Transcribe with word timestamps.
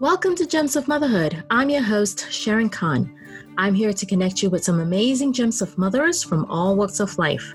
Welcome 0.00 0.34
to 0.36 0.46
Gems 0.46 0.76
of 0.76 0.88
Motherhood. 0.88 1.44
I'm 1.50 1.68
your 1.68 1.82
host, 1.82 2.32
Sharon 2.32 2.70
Khan. 2.70 3.14
I'm 3.58 3.74
here 3.74 3.92
to 3.92 4.06
connect 4.06 4.42
you 4.42 4.48
with 4.48 4.64
some 4.64 4.80
amazing 4.80 5.34
gems 5.34 5.60
of 5.60 5.76
mothers 5.76 6.22
from 6.22 6.46
all 6.46 6.74
walks 6.74 7.00
of 7.00 7.18
life. 7.18 7.52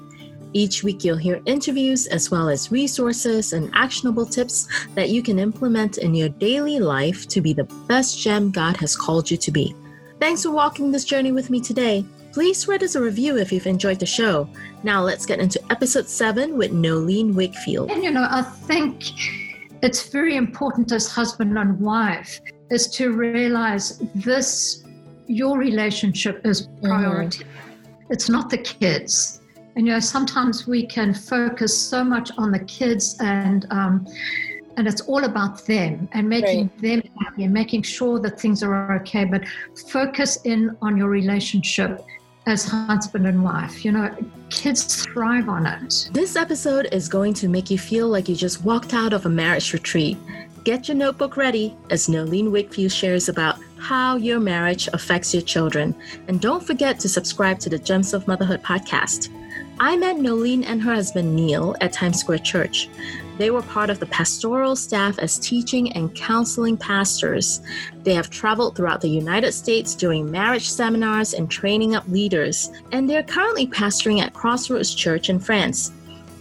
Each 0.53 0.83
week, 0.83 1.03
you'll 1.03 1.17
hear 1.17 1.41
interviews 1.47 2.05
as 2.05 2.29
well 2.29 2.47
as 2.47 2.71
resources 2.71 3.53
and 3.53 3.71
actionable 3.73 4.27
tips 4.27 4.67
that 4.93 5.09
you 5.09 5.23
can 5.23 5.39
implement 5.39 5.97
in 5.97 6.13
your 6.13 6.29
daily 6.29 6.77
life 6.77 7.27
to 7.29 7.41
be 7.41 7.51
the 7.51 7.63
best 7.87 8.21
gem 8.21 8.51
God 8.51 8.77
has 8.77 8.95
called 8.95 9.31
you 9.31 9.37
to 9.37 9.51
be. 9.51 9.75
Thanks 10.19 10.43
for 10.43 10.51
walking 10.51 10.91
this 10.91 11.03
journey 11.03 11.31
with 11.31 11.49
me 11.49 11.59
today. 11.59 12.05
Please 12.31 12.67
write 12.67 12.83
us 12.83 12.93
a 12.93 13.01
review 13.01 13.37
if 13.37 13.51
you've 13.51 13.65
enjoyed 13.65 13.99
the 13.99 14.05
show. 14.05 14.47
Now, 14.83 15.01
let's 15.01 15.25
get 15.25 15.39
into 15.39 15.59
episode 15.71 16.07
7 16.07 16.55
with 16.55 16.71
Nolene 16.71 17.33
Wakefield. 17.33 17.89
And 17.89 18.03
you 18.03 18.11
know, 18.11 18.27
I 18.29 18.43
think 18.43 19.01
it's 19.85 20.09
very 20.09 20.35
important 20.35 20.91
as 20.91 21.07
husband 21.07 21.55
and 21.59 21.79
wife 21.79 22.41
is 22.71 22.87
to 22.87 23.11
realize 23.11 23.99
this 24.15 24.83
your 25.27 25.59
relationship 25.59 26.41
is 26.43 26.67
mm-hmm. 26.67 26.87
priority 26.87 27.43
mm-hmm. 27.43 28.11
it's 28.13 28.27
not 28.27 28.49
the 28.49 28.57
kids 28.57 29.41
and 29.75 29.85
you 29.85 29.93
know 29.93 29.99
sometimes 29.99 30.65
we 30.65 30.83
can 30.87 31.13
focus 31.13 31.71
so 31.77 32.03
much 32.03 32.31
on 32.39 32.51
the 32.51 32.63
kids 32.77 33.15
and 33.19 33.67
um, 33.69 34.07
and 34.77 34.87
it's 34.87 35.01
all 35.01 35.23
about 35.23 35.63
them 35.65 36.09
and 36.13 36.27
making 36.27 36.63
right. 36.63 36.81
them 36.81 37.01
happy 37.23 37.43
and 37.43 37.53
making 37.53 37.83
sure 37.83 38.19
that 38.19 38.39
things 38.39 38.63
are 38.63 38.95
okay 38.99 39.23
but 39.23 39.43
focus 39.87 40.39
in 40.45 40.75
on 40.81 40.97
your 40.97 41.09
relationship 41.09 42.03
as 42.45 42.65
husband 42.65 43.27
and 43.27 43.43
wife. 43.43 43.83
You 43.83 43.91
know, 43.91 44.15
kids 44.49 45.03
thrive 45.03 45.49
on 45.49 45.65
it. 45.65 46.09
This 46.13 46.35
episode 46.35 46.87
is 46.91 47.09
going 47.09 47.33
to 47.35 47.47
make 47.47 47.69
you 47.69 47.77
feel 47.77 48.07
like 48.07 48.29
you 48.29 48.35
just 48.35 48.63
walked 48.63 48.93
out 48.93 49.13
of 49.13 49.25
a 49.25 49.29
marriage 49.29 49.73
retreat. 49.73 50.17
Get 50.63 50.87
your 50.87 50.97
notebook 50.97 51.37
ready 51.37 51.75
as 51.89 52.07
Nolene 52.07 52.51
Wakefield 52.51 52.91
shares 52.91 53.29
about 53.29 53.57
how 53.77 54.15
your 54.15 54.39
marriage 54.39 54.87
affects 54.93 55.33
your 55.33 55.43
children. 55.43 55.93
And 56.27 56.41
don't 56.41 56.65
forget 56.65 56.99
to 57.01 57.09
subscribe 57.09 57.59
to 57.59 57.69
the 57.69 57.77
Gems 57.77 58.13
of 58.13 58.27
Motherhood 58.27 58.63
podcast. 58.63 59.29
I 59.79 59.95
met 59.97 60.15
Nolene 60.15 60.65
and 60.65 60.81
her 60.81 60.95
husband 60.95 61.35
Neil 61.35 61.75
at 61.81 61.93
Times 61.93 62.19
Square 62.19 62.39
Church. 62.39 62.89
They 63.37 63.51
were 63.51 63.61
part 63.61 63.89
of 63.89 63.99
the 63.99 64.05
pastoral 64.05 64.75
staff 64.75 65.19
as 65.19 65.37
teaching 65.39 65.91
and 65.93 66.15
counseling 66.15 66.77
pastors. 66.77 67.61
They 68.03 68.13
have 68.13 68.29
traveled 68.29 68.75
throughout 68.75 69.01
the 69.01 69.09
United 69.09 69.51
States 69.51 69.93
doing 69.93 70.31
marriage 70.31 70.69
seminars 70.69 71.33
and 71.33 71.51
training 71.51 71.95
up 71.95 72.07
leaders, 72.07 72.71
and 72.91 73.09
they're 73.09 73.23
currently 73.23 73.67
pastoring 73.67 74.21
at 74.21 74.33
Crossroads 74.33 74.95
Church 74.95 75.29
in 75.29 75.39
France. 75.39 75.91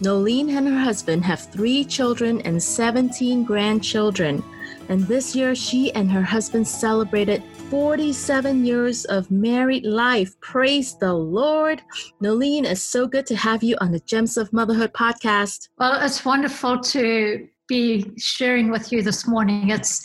Nolene 0.01 0.49
and 0.49 0.67
her 0.67 0.79
husband 0.79 1.23
have 1.23 1.51
three 1.51 1.83
children 1.83 2.41
and 2.41 2.61
17 2.61 3.43
grandchildren. 3.43 4.43
And 4.89 5.03
this 5.07 5.35
year, 5.35 5.55
she 5.55 5.91
and 5.93 6.11
her 6.11 6.21
husband 6.21 6.67
celebrated 6.67 7.41
47 7.69 8.63
years 8.63 9.05
of 9.05 9.31
married 9.31 9.85
life. 9.85 10.39
Praise 10.39 10.97
the 10.97 11.13
Lord. 11.13 11.81
Nolene, 12.21 12.65
it's 12.65 12.81
so 12.81 13.07
good 13.07 13.25
to 13.25 13.35
have 13.35 13.63
you 13.63 13.75
on 13.81 13.91
the 13.91 13.99
Gems 14.01 14.37
of 14.37 14.53
Motherhood 14.53 14.93
podcast. 14.93 15.69
Well, 15.79 15.99
it's 16.03 16.23
wonderful 16.23 16.79
to 16.79 17.47
be 17.67 18.05
sharing 18.17 18.69
with 18.69 18.91
you 18.91 19.01
this 19.01 19.27
morning. 19.27 19.71
It's, 19.71 20.03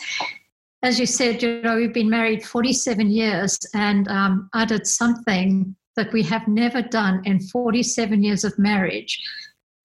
as 0.83 0.98
you 0.98 1.05
said, 1.05 1.42
you 1.42 1.61
know, 1.61 1.77
we've 1.77 1.92
been 1.92 2.08
married 2.08 2.44
47 2.44 3.11
years, 3.11 3.58
and 3.74 4.08
um, 4.08 4.48
I 4.55 4.64
did 4.64 4.86
something 4.86 5.77
that 5.97 6.12
we 6.12 6.22
have 6.22 6.48
never 6.48 6.80
done 6.80 7.20
in 7.27 7.41
47 7.41 8.22
years 8.22 8.42
of 8.42 8.58
marriage. 8.58 9.22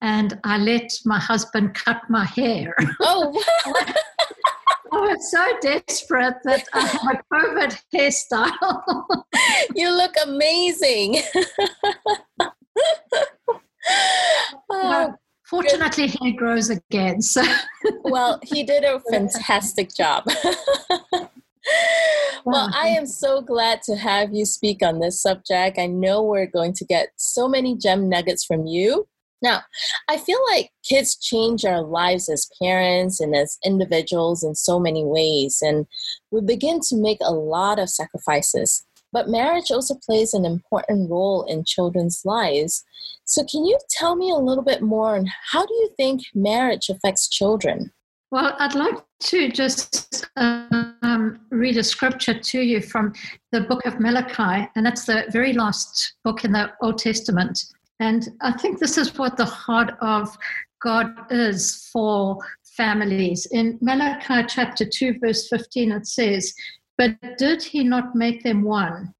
And 0.00 0.38
I 0.44 0.58
let 0.58 0.90
my 1.04 1.18
husband 1.18 1.74
cut 1.74 2.00
my 2.08 2.24
hair. 2.24 2.74
Oh, 3.00 3.42
Oh, 4.92 5.04
I 5.04 5.14
was 5.14 5.30
so 5.30 5.44
desperate 5.60 6.36
that 6.44 6.64
I 6.72 6.80
have 6.86 7.16
a 7.16 7.22
COVID 7.34 7.78
hairstyle. 7.94 9.24
you 9.74 9.90
look 9.90 10.14
amazing. 10.24 11.22
oh, 14.70 15.14
fortunately, 15.48 16.08
hair 16.08 16.32
grows 16.36 16.70
again. 16.70 17.20
So. 17.22 17.42
well, 18.04 18.38
he 18.42 18.62
did 18.62 18.84
a 18.84 19.00
fantastic 19.10 19.90
job. 19.96 20.24
well, 22.44 22.70
I 22.74 22.88
am 22.88 23.06
so 23.06 23.40
glad 23.40 23.82
to 23.82 23.96
have 23.96 24.32
you 24.32 24.44
speak 24.44 24.82
on 24.82 25.00
this 25.00 25.20
subject. 25.20 25.78
I 25.78 25.86
know 25.86 26.22
we're 26.22 26.46
going 26.46 26.74
to 26.74 26.84
get 26.84 27.08
so 27.16 27.48
many 27.48 27.76
gem 27.76 28.08
nuggets 28.08 28.44
from 28.44 28.66
you. 28.66 29.08
Now, 29.42 29.62
I 30.08 30.16
feel 30.16 30.38
like 30.52 30.70
kids 30.88 31.16
change 31.16 31.64
our 31.64 31.82
lives 31.82 32.28
as 32.28 32.50
parents 32.62 33.20
and 33.20 33.34
as 33.34 33.58
individuals 33.64 34.42
in 34.42 34.54
so 34.54 34.78
many 34.78 35.04
ways, 35.04 35.58
and 35.60 35.86
we 36.30 36.40
begin 36.40 36.80
to 36.88 36.96
make 36.96 37.18
a 37.20 37.32
lot 37.32 37.78
of 37.78 37.90
sacrifices. 37.90 38.84
But 39.12 39.28
marriage 39.28 39.70
also 39.70 39.94
plays 40.04 40.34
an 40.34 40.44
important 40.44 41.10
role 41.10 41.44
in 41.44 41.64
children's 41.64 42.22
lives. 42.24 42.84
So, 43.24 43.44
can 43.44 43.64
you 43.64 43.78
tell 43.90 44.16
me 44.16 44.30
a 44.30 44.36
little 44.36 44.64
bit 44.64 44.82
more 44.82 45.16
on 45.16 45.26
how 45.52 45.64
do 45.64 45.74
you 45.74 45.90
think 45.96 46.22
marriage 46.34 46.88
affects 46.88 47.28
children? 47.28 47.92
Well, 48.32 48.56
I'd 48.58 48.74
like 48.74 48.98
to 49.20 49.48
just 49.50 50.26
um, 50.36 51.40
read 51.50 51.76
a 51.76 51.84
scripture 51.84 52.38
to 52.38 52.60
you 52.60 52.82
from 52.82 53.14
the 53.52 53.60
book 53.60 53.86
of 53.86 54.00
Malachi, 54.00 54.68
and 54.74 54.84
that's 54.84 55.04
the 55.04 55.24
very 55.30 55.52
last 55.52 56.14
book 56.24 56.44
in 56.44 56.52
the 56.52 56.72
Old 56.82 56.98
Testament. 56.98 57.58
And 58.00 58.28
I 58.40 58.52
think 58.52 58.78
this 58.78 58.98
is 58.98 59.16
what 59.16 59.36
the 59.36 59.44
heart 59.44 59.94
of 60.00 60.36
God 60.82 61.14
is 61.30 61.88
for 61.92 62.38
families. 62.76 63.46
In 63.50 63.78
Malachi 63.80 64.46
chapter 64.48 64.84
2, 64.84 65.18
verse 65.18 65.48
15, 65.48 65.92
it 65.92 66.06
says, 66.06 66.52
But 66.98 67.16
did 67.38 67.62
he 67.62 67.82
not 67.82 68.14
make 68.14 68.42
them 68.42 68.62
one, 68.62 69.14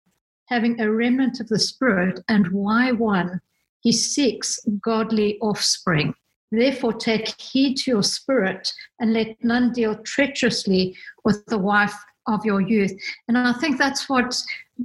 having 0.47 0.81
a 0.81 0.93
remnant 0.93 1.41
of 1.41 1.49
the 1.49 1.59
Spirit? 1.59 2.21
And 2.29 2.49
why 2.49 2.93
one? 2.93 3.41
He 3.81 3.93
seeks 3.93 4.59
godly 4.83 5.39
offspring. 5.41 6.15
Therefore, 6.51 6.93
take 6.93 7.41
heed 7.41 7.77
to 7.79 7.91
your 7.91 8.03
spirit 8.03 8.73
and 9.01 9.13
let 9.13 9.37
none 9.43 9.73
deal 9.73 9.97
treacherously 9.97 10.97
with 11.25 11.45
the 11.47 11.59
wife 11.59 11.95
of 12.27 12.45
your 12.45 12.61
youth. 12.61 12.93
And 13.29 13.37
I 13.37 13.53
think 13.55 13.79
that's 13.79 14.09
what 14.09 14.37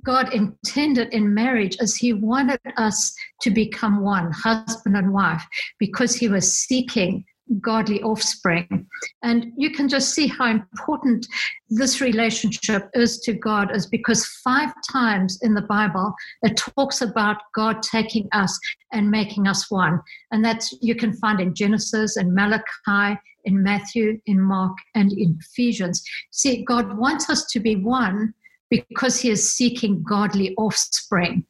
God 0.03 0.33
intended 0.33 1.13
in 1.13 1.33
marriage 1.33 1.77
as 1.81 1.95
he 1.95 2.13
wanted 2.13 2.59
us 2.77 3.13
to 3.41 3.51
become 3.51 4.01
one, 4.01 4.31
husband 4.31 4.95
and 4.95 5.13
wife, 5.13 5.45
because 5.79 6.15
he 6.15 6.29
was 6.29 6.59
seeking 6.59 7.25
godly 7.59 8.01
offspring. 8.01 8.87
And 9.23 9.51
you 9.57 9.71
can 9.71 9.89
just 9.89 10.13
see 10.13 10.27
how 10.27 10.45
important 10.45 11.27
this 11.69 11.99
relationship 11.99 12.89
is 12.93 13.19
to 13.21 13.33
God, 13.33 13.75
is 13.75 13.87
because 13.87 14.25
five 14.43 14.71
times 14.89 15.39
in 15.41 15.53
the 15.53 15.63
Bible 15.63 16.13
it 16.43 16.55
talks 16.55 17.01
about 17.01 17.37
God 17.53 17.81
taking 17.83 18.29
us 18.31 18.57
and 18.93 19.11
making 19.11 19.47
us 19.47 19.69
one. 19.69 19.99
And 20.31 20.45
that's 20.45 20.73
you 20.81 20.95
can 20.95 21.13
find 21.13 21.41
in 21.41 21.53
Genesis 21.53 22.15
and 22.15 22.33
Malachi, 22.33 23.19
in 23.43 23.61
Matthew, 23.63 24.21
in 24.27 24.39
Mark, 24.39 24.77
and 24.95 25.11
in 25.11 25.37
Ephesians. 25.41 26.03
See, 26.31 26.63
God 26.63 26.97
wants 26.97 27.29
us 27.29 27.45
to 27.47 27.59
be 27.59 27.75
one 27.75 28.33
because 28.71 29.19
he 29.19 29.29
is 29.29 29.51
seeking 29.51 30.01
godly 30.01 30.55
offspring. 30.57 31.45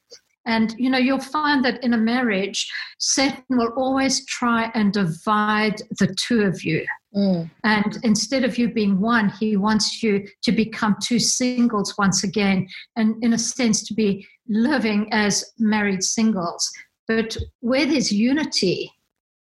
And 0.45 0.73
you 0.77 0.89
know, 0.89 0.97
you'll 0.97 1.19
find 1.19 1.63
that 1.65 1.83
in 1.83 1.93
a 1.93 1.97
marriage, 1.97 2.69
Satan 2.97 3.43
will 3.51 3.71
always 3.77 4.25
try 4.25 4.71
and 4.73 4.91
divide 4.91 5.81
the 5.99 6.13
two 6.19 6.41
of 6.41 6.63
you. 6.63 6.85
Mm. 7.15 7.49
And 7.63 7.99
instead 8.03 8.43
of 8.43 8.57
you 8.57 8.69
being 8.69 8.99
one, 8.99 9.29
he 9.29 9.55
wants 9.55 10.01
you 10.01 10.27
to 10.43 10.51
become 10.51 10.95
two 11.01 11.19
singles 11.19 11.95
once 11.97 12.23
again, 12.23 12.67
and 12.95 13.23
in 13.23 13.33
a 13.33 13.37
sense, 13.37 13.83
to 13.87 13.93
be 13.93 14.27
living 14.47 15.11
as 15.13 15.53
married 15.59 16.03
singles. 16.03 16.71
But 17.07 17.37
where 17.59 17.85
there's 17.85 18.11
unity, 18.11 18.91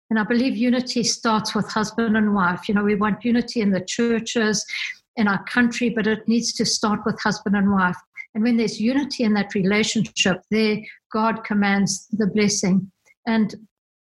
and 0.09 0.19
I 0.19 0.23
believe 0.23 0.55
unity 0.55 1.03
starts 1.03 1.55
with 1.55 1.67
husband 1.67 2.15
and 2.15 2.35
wife. 2.35 2.67
You 2.67 2.75
know, 2.75 2.83
we 2.83 2.95
want 2.95 3.25
unity 3.25 3.61
in 3.61 3.71
the 3.71 3.83
churches, 3.83 4.63
in 5.17 5.27
our 5.27 5.43
country, 5.45 5.89
but 5.89 6.07
it 6.07 6.27
needs 6.27 6.53
to 6.53 6.65
start 6.65 7.01
with 7.05 7.19
husband 7.21 7.55
and 7.55 7.71
wife. 7.71 7.97
And 8.33 8.43
when 8.43 8.57
there's 8.57 8.81
unity 8.81 9.23
in 9.23 9.33
that 9.35 9.55
relationship, 9.55 10.41
there 10.51 10.77
God 11.11 11.43
commands 11.43 12.07
the 12.11 12.27
blessing. 12.27 12.91
And 13.25 13.55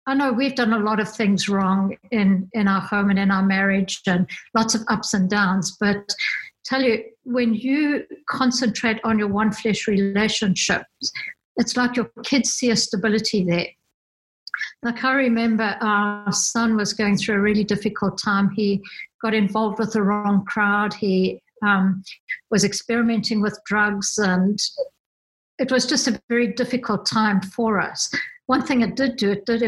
I 0.06 0.14
know 0.14 0.32
we've 0.32 0.54
done 0.54 0.72
a 0.72 0.78
lot 0.78 1.00
of 1.00 1.12
things 1.12 1.48
wrong 1.48 1.96
in, 2.10 2.48
in 2.52 2.68
our 2.68 2.80
home 2.80 3.10
and 3.10 3.18
in 3.18 3.30
our 3.30 3.42
marriage 3.42 4.00
and 4.06 4.28
lots 4.54 4.74
of 4.74 4.82
ups 4.88 5.12
and 5.14 5.28
downs. 5.28 5.76
But 5.78 6.08
tell 6.64 6.82
you, 6.82 7.04
when 7.24 7.54
you 7.54 8.04
concentrate 8.28 9.00
on 9.04 9.18
your 9.18 9.28
one 9.28 9.52
flesh 9.52 9.86
relationships, 9.86 11.12
it's 11.56 11.76
like 11.76 11.96
your 11.96 12.10
kids 12.24 12.50
see 12.50 12.70
a 12.70 12.76
stability 12.76 13.44
there. 13.44 13.66
Like 14.82 15.04
I 15.04 15.14
remember 15.14 15.76
our 15.80 16.32
son 16.32 16.76
was 16.76 16.92
going 16.92 17.16
through 17.16 17.36
a 17.36 17.40
really 17.40 17.64
difficult 17.64 18.20
time. 18.22 18.50
He 18.50 18.82
got 19.22 19.34
involved 19.34 19.78
with 19.78 19.92
the 19.92 20.02
wrong 20.02 20.44
crowd. 20.44 20.94
He 20.94 21.40
um, 21.64 22.02
was 22.50 22.64
experimenting 22.64 23.40
with 23.40 23.58
drugs, 23.66 24.18
and 24.18 24.58
it 25.58 25.72
was 25.72 25.86
just 25.86 26.08
a 26.08 26.20
very 26.28 26.52
difficult 26.52 27.06
time 27.06 27.40
for 27.40 27.80
us. 27.80 28.10
One 28.46 28.64
thing 28.64 28.82
it 28.82 28.94
did 28.94 29.16
do, 29.16 29.32
it 29.32 29.46
did 29.46 29.62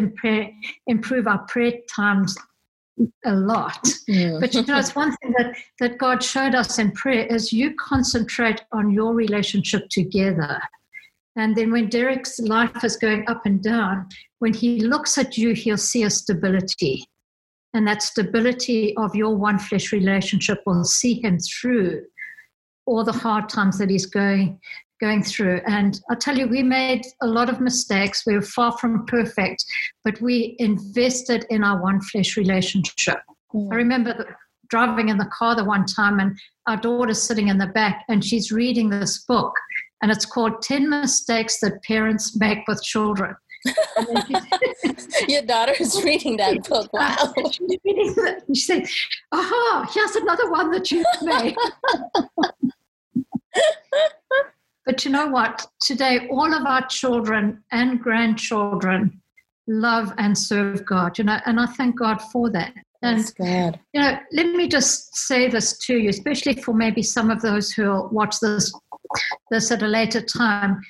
improve 0.87 1.27
our 1.27 1.39
prayer 1.49 1.73
times 1.91 2.37
a 3.25 3.35
lot. 3.35 3.83
Mm. 4.09 4.41
But 4.41 4.55
you 4.55 4.65
know, 4.65 4.79
it's 4.79 4.95
one 4.95 5.17
thing 5.17 5.35
that, 5.39 5.55
that 5.81 5.99
God 5.99 6.23
showed 6.23 6.55
us 6.55 6.79
in 6.79 6.93
prayer 6.93 7.27
is 7.27 7.53
you 7.53 7.75
concentrate 7.79 8.63
on 8.73 8.91
your 8.91 9.15
relationship 9.15 9.89
together. 9.91 10.61
And 11.37 11.57
then 11.57 11.71
when 11.71 11.89
Derek's 11.89 12.39
life 12.41 12.83
is 12.83 12.97
going 12.97 13.29
up 13.29 13.47
and 13.47 13.63
down, 13.63 14.09
when 14.39 14.55
he 14.55 14.81
looks 14.81 15.19
at 15.19 15.37
you, 15.37 15.55
he'll 15.55 15.77
see 15.77 16.03
a 16.03 16.11
stability. 16.11 17.05
And 17.75 17.87
that 17.87 18.03
stability 18.03 18.97
of 18.97 19.15
your 19.15 19.37
one 19.37 19.59
flesh 19.59 19.93
relationship 19.93 20.63
will 20.65 20.85
see 20.85 21.21
him 21.23 21.39
through 21.39 22.03
all 22.87 23.05
the 23.05 23.13
hard 23.13 23.49
times 23.49 23.79
that 23.79 23.91
he's 23.91 24.07
going 24.07 24.59
going 25.01 25.23
through. 25.23 25.61
And 25.67 26.01
I 26.11 26.17
tell 26.17 26.37
you, 26.37 26.49
we 26.49 26.63
made 26.63 27.03
a 27.23 27.27
lot 27.27 27.49
of 27.49 27.61
mistakes. 27.61 28.25
We 28.27 28.35
were 28.35 28.43
far 28.43 28.77
from 28.79 29.07
perfect, 29.07 29.65
but 30.05 30.21
we 30.21 30.57
invested 30.59 31.47
in 31.51 31.63
our 31.63 31.81
one 31.81 32.01
flesh 32.01 32.37
relationship. 32.37 33.19
Mm. 33.55 33.73
I 33.73 33.77
remember 33.77 34.13
the, 34.13 34.27
driving 34.69 35.09
in 35.09 35.17
the 35.17 35.31
car 35.33 35.55
the 35.55 35.65
one 35.65 35.87
time, 35.87 36.19
and 36.19 36.37
our 36.67 36.77
daughter's 36.77 37.23
sitting 37.23 37.49
in 37.49 37.59
the 37.59 37.69
back, 37.69 38.05
and 38.09 38.25
she's 38.25 38.53
reading 38.53 38.91
this 38.91 39.25
book, 39.25 39.53
and 40.03 40.11
it's 40.11 40.27
called 40.27 40.63
10 40.63 40.91
Mistakes 40.91 41.61
That 41.61 41.83
Parents 41.85 42.37
Make 42.37 42.67
with 42.67 42.83
Children. 42.83 43.35
Your 45.29 45.43
daughter 45.43 45.75
is 45.79 46.03
reading 46.05 46.37
that 46.39 46.69
book. 46.69 46.93
Wow. 46.93 47.33
She 48.55 48.61
said, 48.61 48.87
Aha, 49.33 49.91
here's 49.93 50.17
another 50.17 50.51
one 50.51 50.71
that 50.71 50.91
you've 50.91 51.07
made. 51.23 51.57
But 54.89 55.05
you 55.05 55.11
know 55.11 55.27
what? 55.27 55.67
Today, 55.83 56.29
all 56.31 56.55
of 56.55 56.65
our 56.65 56.87
children 56.87 57.63
and 57.73 58.01
grandchildren 58.01 59.21
love 59.67 60.15
and 60.17 60.37
serve 60.37 60.83
God, 60.87 61.19
you 61.19 61.25
know, 61.25 61.39
and 61.45 61.61
I 61.61 61.67
thank 61.67 61.99
God 61.99 62.23
for 62.33 62.49
that. 62.53 62.73
And, 63.03 63.31
God. 63.39 63.79
you 63.93 64.01
know, 64.01 64.19
let 64.33 64.47
me 64.47 64.67
just 64.67 65.15
say 65.15 65.47
this 65.47 65.77
to 65.81 65.99
you, 65.99 66.09
especially 66.09 66.55
for 66.55 66.73
maybe 66.73 67.03
some 67.03 67.31
of 67.31 67.43
those 67.43 67.71
who 67.71 67.83
will 67.83 68.09
watch 68.09 68.41
this, 68.41 68.73
this 69.51 69.71
at 69.71 69.83
a 69.83 69.87
later 69.87 70.23
time. 70.23 70.81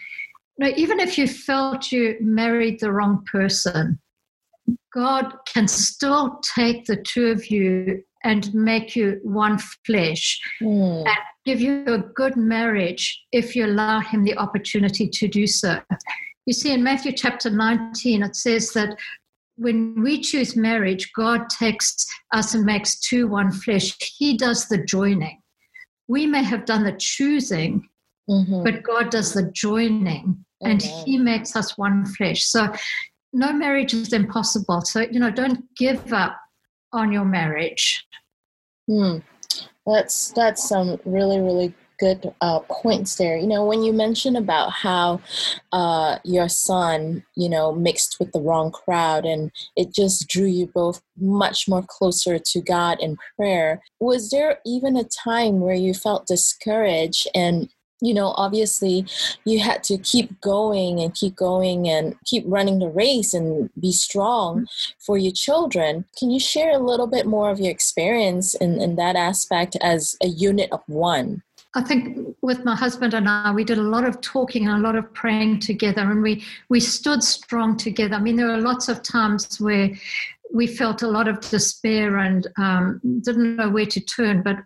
Know, 0.59 0.73
even 0.77 0.99
if 0.99 1.17
you 1.17 1.29
felt 1.29 1.93
you 1.93 2.17
married 2.21 2.81
the 2.81 2.93
wrong 2.93 3.25
person, 3.31 4.01
God 4.93 5.33
can 5.47 5.69
still 5.69 6.41
take 6.55 6.87
the 6.87 6.97
two 6.97 7.29
of 7.29 7.47
you 7.51 8.03
and 8.25 8.53
make 8.53 8.97
you 8.97 9.21
one 9.23 9.59
flesh 9.87 10.41
mm. 10.61 11.07
and 11.07 11.19
give 11.47 11.61
you 11.61 11.85
a 11.87 11.99
good 11.99 12.37
marriage 12.37 13.21
if 13.31 13.55
you 13.55 13.67
allow 13.67 14.01
him 14.01 14.25
the 14.25 14.37
opportunity 14.37 15.09
to 15.09 15.29
do 15.29 15.47
so. 15.47 15.81
You 16.47 16.53
see, 16.53 16.73
in 16.73 16.83
Matthew 16.83 17.13
chapter 17.13 17.51
19, 17.51 18.23
it 18.23 18.35
says 18.35 18.73
that 18.73 18.97
when 19.57 20.03
we 20.03 20.21
choose 20.21 20.57
marriage, 20.57 21.11
God 21.15 21.49
takes 21.51 22.07
us 22.33 22.55
and 22.55 22.65
makes 22.65 22.99
two 23.01 23.29
one 23.29 23.53
flesh. 23.53 23.97
He 24.01 24.37
does 24.37 24.67
the 24.69 24.85
joining. 24.85 25.41
We 26.07 26.27
may 26.27 26.43
have 26.43 26.65
done 26.65 26.85
the 26.85 26.97
choosing, 26.99 27.89
mm-hmm. 28.29 28.63
but 28.63 28.83
God 28.83 29.11
does 29.11 29.33
the 29.33 29.51
joining 29.53 30.45
and 30.63 30.83
He 30.83 31.19
makes 31.19 31.55
us 31.57 31.79
one 31.79 32.05
flesh. 32.05 32.45
So 32.45 32.73
no 33.33 33.53
marriage 33.53 33.95
is 33.95 34.13
impossible. 34.13 34.83
So, 34.83 35.01
you 35.01 35.21
know, 35.21 35.31
don't 35.31 35.65
give 35.77 36.13
up 36.13 36.39
on 36.93 37.13
your 37.13 37.25
marriage. 37.25 38.05
Hmm. 38.87 39.19
That's 39.87 40.31
that's 40.33 40.69
some 40.69 40.99
really 41.05 41.41
really 41.41 41.75
good 41.99 42.33
uh, 42.41 42.61
points 42.61 43.17
there. 43.17 43.37
You 43.37 43.47
know, 43.47 43.65
when 43.65 43.83
you 43.83 43.93
mentioned 43.93 44.37
about 44.37 44.71
how 44.71 45.21
uh, 45.73 46.19
your 46.25 46.49
son, 46.49 47.25
you 47.37 47.49
know, 47.49 47.73
mixed 47.73 48.19
with 48.21 48.33
the 48.33 48.41
wrong 48.41 48.71
crowd 48.71 49.25
and 49.25 49.51
it 49.77 49.93
just 49.93 50.29
drew 50.29 50.47
you 50.47 50.67
both 50.67 51.01
much 51.19 51.69
more 51.69 51.85
closer 51.87 52.39
to 52.39 52.61
God 52.61 52.99
in 53.01 53.17
prayer, 53.37 53.83
was 54.01 54.31
there 54.31 54.61
even 54.65 54.97
a 54.97 55.05
time 55.05 55.61
where 55.61 55.75
you 55.75 55.93
felt 55.93 56.27
discouraged 56.27 57.27
and 57.35 57.69
you 58.01 58.15
know, 58.15 58.33
obviously 58.37 59.07
you 59.45 59.61
had 59.61 59.83
to 59.85 59.99
keep 59.99 60.41
going 60.41 61.01
and 61.01 61.15
keep 61.15 61.35
going 61.35 61.89
and 61.89 62.15
keep 62.25 62.45
running 62.47 62.79
the 62.79 62.89
race 62.89 63.35
and 63.35 63.71
be 63.81 63.93
strong 63.93 64.67
for 64.99 65.19
your 65.19 65.33
children. 65.33 66.05
Can 66.19 66.31
you 66.31 66.41
share 66.41 66.73
a 66.73 66.79
little 66.79 67.07
bit 67.07 67.27
more 67.27 67.51
of 67.51 67.59
your 67.59 67.71
experience 67.71 68.55
in, 68.55 68.81
in 68.81 68.97
that 68.97 69.17
aspect 69.17 69.77
as 69.83 70.17
a 70.23 70.29
unit 70.29 70.71
of 70.73 70.83
one? 70.87 71.43
I 71.75 71.83
think 71.83 72.37
with 72.41 72.65
my 72.65 72.75
husband 72.75 73.15
and 73.15 73.29
I, 73.29 73.53
we 73.53 73.63
did 73.63 73.79
a 73.79 73.83
lot 73.83 74.05
of 74.05 74.21
talking 74.21 74.67
and 74.67 74.79
a 74.79 74.87
lot 74.87 74.97
of 74.97 75.13
praying 75.13 75.61
together, 75.61 76.01
and 76.01 76.23
we 76.23 76.43
we 76.71 76.81
stood 76.81 77.23
strong 77.23 77.77
together. 77.77 78.15
I 78.15 78.21
mean, 78.21 78.37
there 78.37 78.47
were 78.47 78.59
lots 78.59 78.89
of 78.89 79.03
times 79.03 79.61
where 79.61 79.91
we 80.53 80.67
felt 80.67 81.03
a 81.03 81.09
lot 81.09 81.29
of 81.29 81.41
despair 81.51 82.17
and 82.19 82.47
um, 82.57 83.01
didn't 83.23 83.57
know 83.57 83.69
where 83.69 83.87
to 83.87 84.01
turn, 84.01 84.43
but 84.43 84.57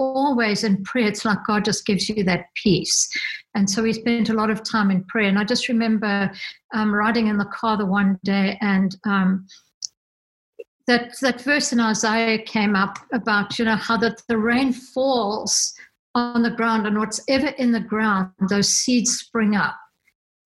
always 0.00 0.64
in 0.64 0.82
prayer, 0.82 1.08
it's 1.08 1.24
like 1.24 1.38
God 1.46 1.64
just 1.64 1.86
gives 1.86 2.08
you 2.08 2.24
that 2.24 2.46
peace. 2.54 3.08
And 3.54 3.68
so 3.68 3.82
we 3.82 3.92
spent 3.92 4.28
a 4.28 4.34
lot 4.34 4.50
of 4.50 4.62
time 4.62 4.90
in 4.90 5.04
prayer. 5.04 5.28
And 5.28 5.38
I 5.38 5.44
just 5.44 5.68
remember 5.68 6.30
um, 6.74 6.94
riding 6.94 7.26
in 7.26 7.38
the 7.38 7.46
car 7.46 7.76
the 7.76 7.86
one 7.86 8.18
day 8.24 8.56
and 8.60 8.96
um, 9.04 9.46
that, 10.86 11.14
that 11.20 11.40
verse 11.40 11.72
in 11.72 11.80
Isaiah 11.80 12.38
came 12.38 12.74
up 12.74 12.98
about, 13.12 13.58
you 13.58 13.64
know, 13.64 13.76
how 13.76 13.96
that 13.98 14.22
the 14.28 14.38
rain 14.38 14.72
falls 14.72 15.72
on 16.14 16.42
the 16.42 16.50
ground 16.50 16.86
and 16.86 16.98
whatever 16.98 17.48
in 17.58 17.72
the 17.72 17.80
ground, 17.80 18.30
those 18.48 18.68
seeds 18.68 19.18
spring 19.18 19.54
up. 19.54 19.76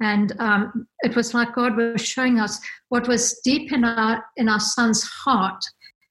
And 0.00 0.34
um, 0.38 0.86
it 1.02 1.16
was 1.16 1.32
like 1.32 1.54
God 1.54 1.76
was 1.76 2.02
showing 2.02 2.40
us 2.40 2.60
what 2.88 3.08
was 3.08 3.40
deep 3.44 3.72
in 3.72 3.84
our 3.84 4.22
in 4.36 4.48
our 4.48 4.60
son's 4.60 5.02
heart 5.02 5.64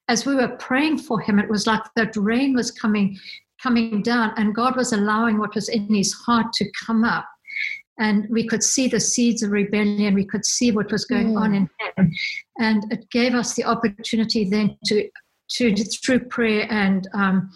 as 0.08 0.26
we 0.26 0.36
were 0.36 0.50
praying 0.50 0.98
for 1.00 1.20
him, 1.20 1.40
it 1.40 1.50
was 1.50 1.66
like 1.68 1.82
that 1.96 2.16
rain 2.16 2.54
was 2.54 2.72
coming 2.72 3.18
coming 3.62 4.02
down 4.02 4.34
and 4.36 4.54
God 4.54 4.76
was 4.76 4.92
allowing 4.92 5.40
what 5.40 5.56
was 5.56 5.70
in 5.70 5.88
his 5.94 6.12
heart 6.12 6.52
to 6.54 6.70
come 6.86 7.06
up. 7.06 7.26
And 7.98 8.28
we 8.30 8.46
could 8.46 8.64
see 8.64 8.88
the 8.88 9.00
seeds 9.00 9.42
of 9.42 9.52
rebellion. 9.52 10.16
We 10.16 10.26
could 10.26 10.46
see 10.46 10.72
what 10.72 10.92
was 10.92 11.06
going 11.06 11.30
mm. 11.30 11.40
on 11.40 11.54
in 11.54 11.70
him. 11.80 12.12
And 12.60 12.92
it 12.92 13.10
gave 13.12 13.36
us 13.36 13.54
the 13.54 13.64
opportunity 13.64 14.50
then 14.50 14.78
to, 14.88 15.08
to 15.52 15.76
through 15.76 16.26
prayer 16.26 16.68
and 16.70 17.08
um, 17.14 17.52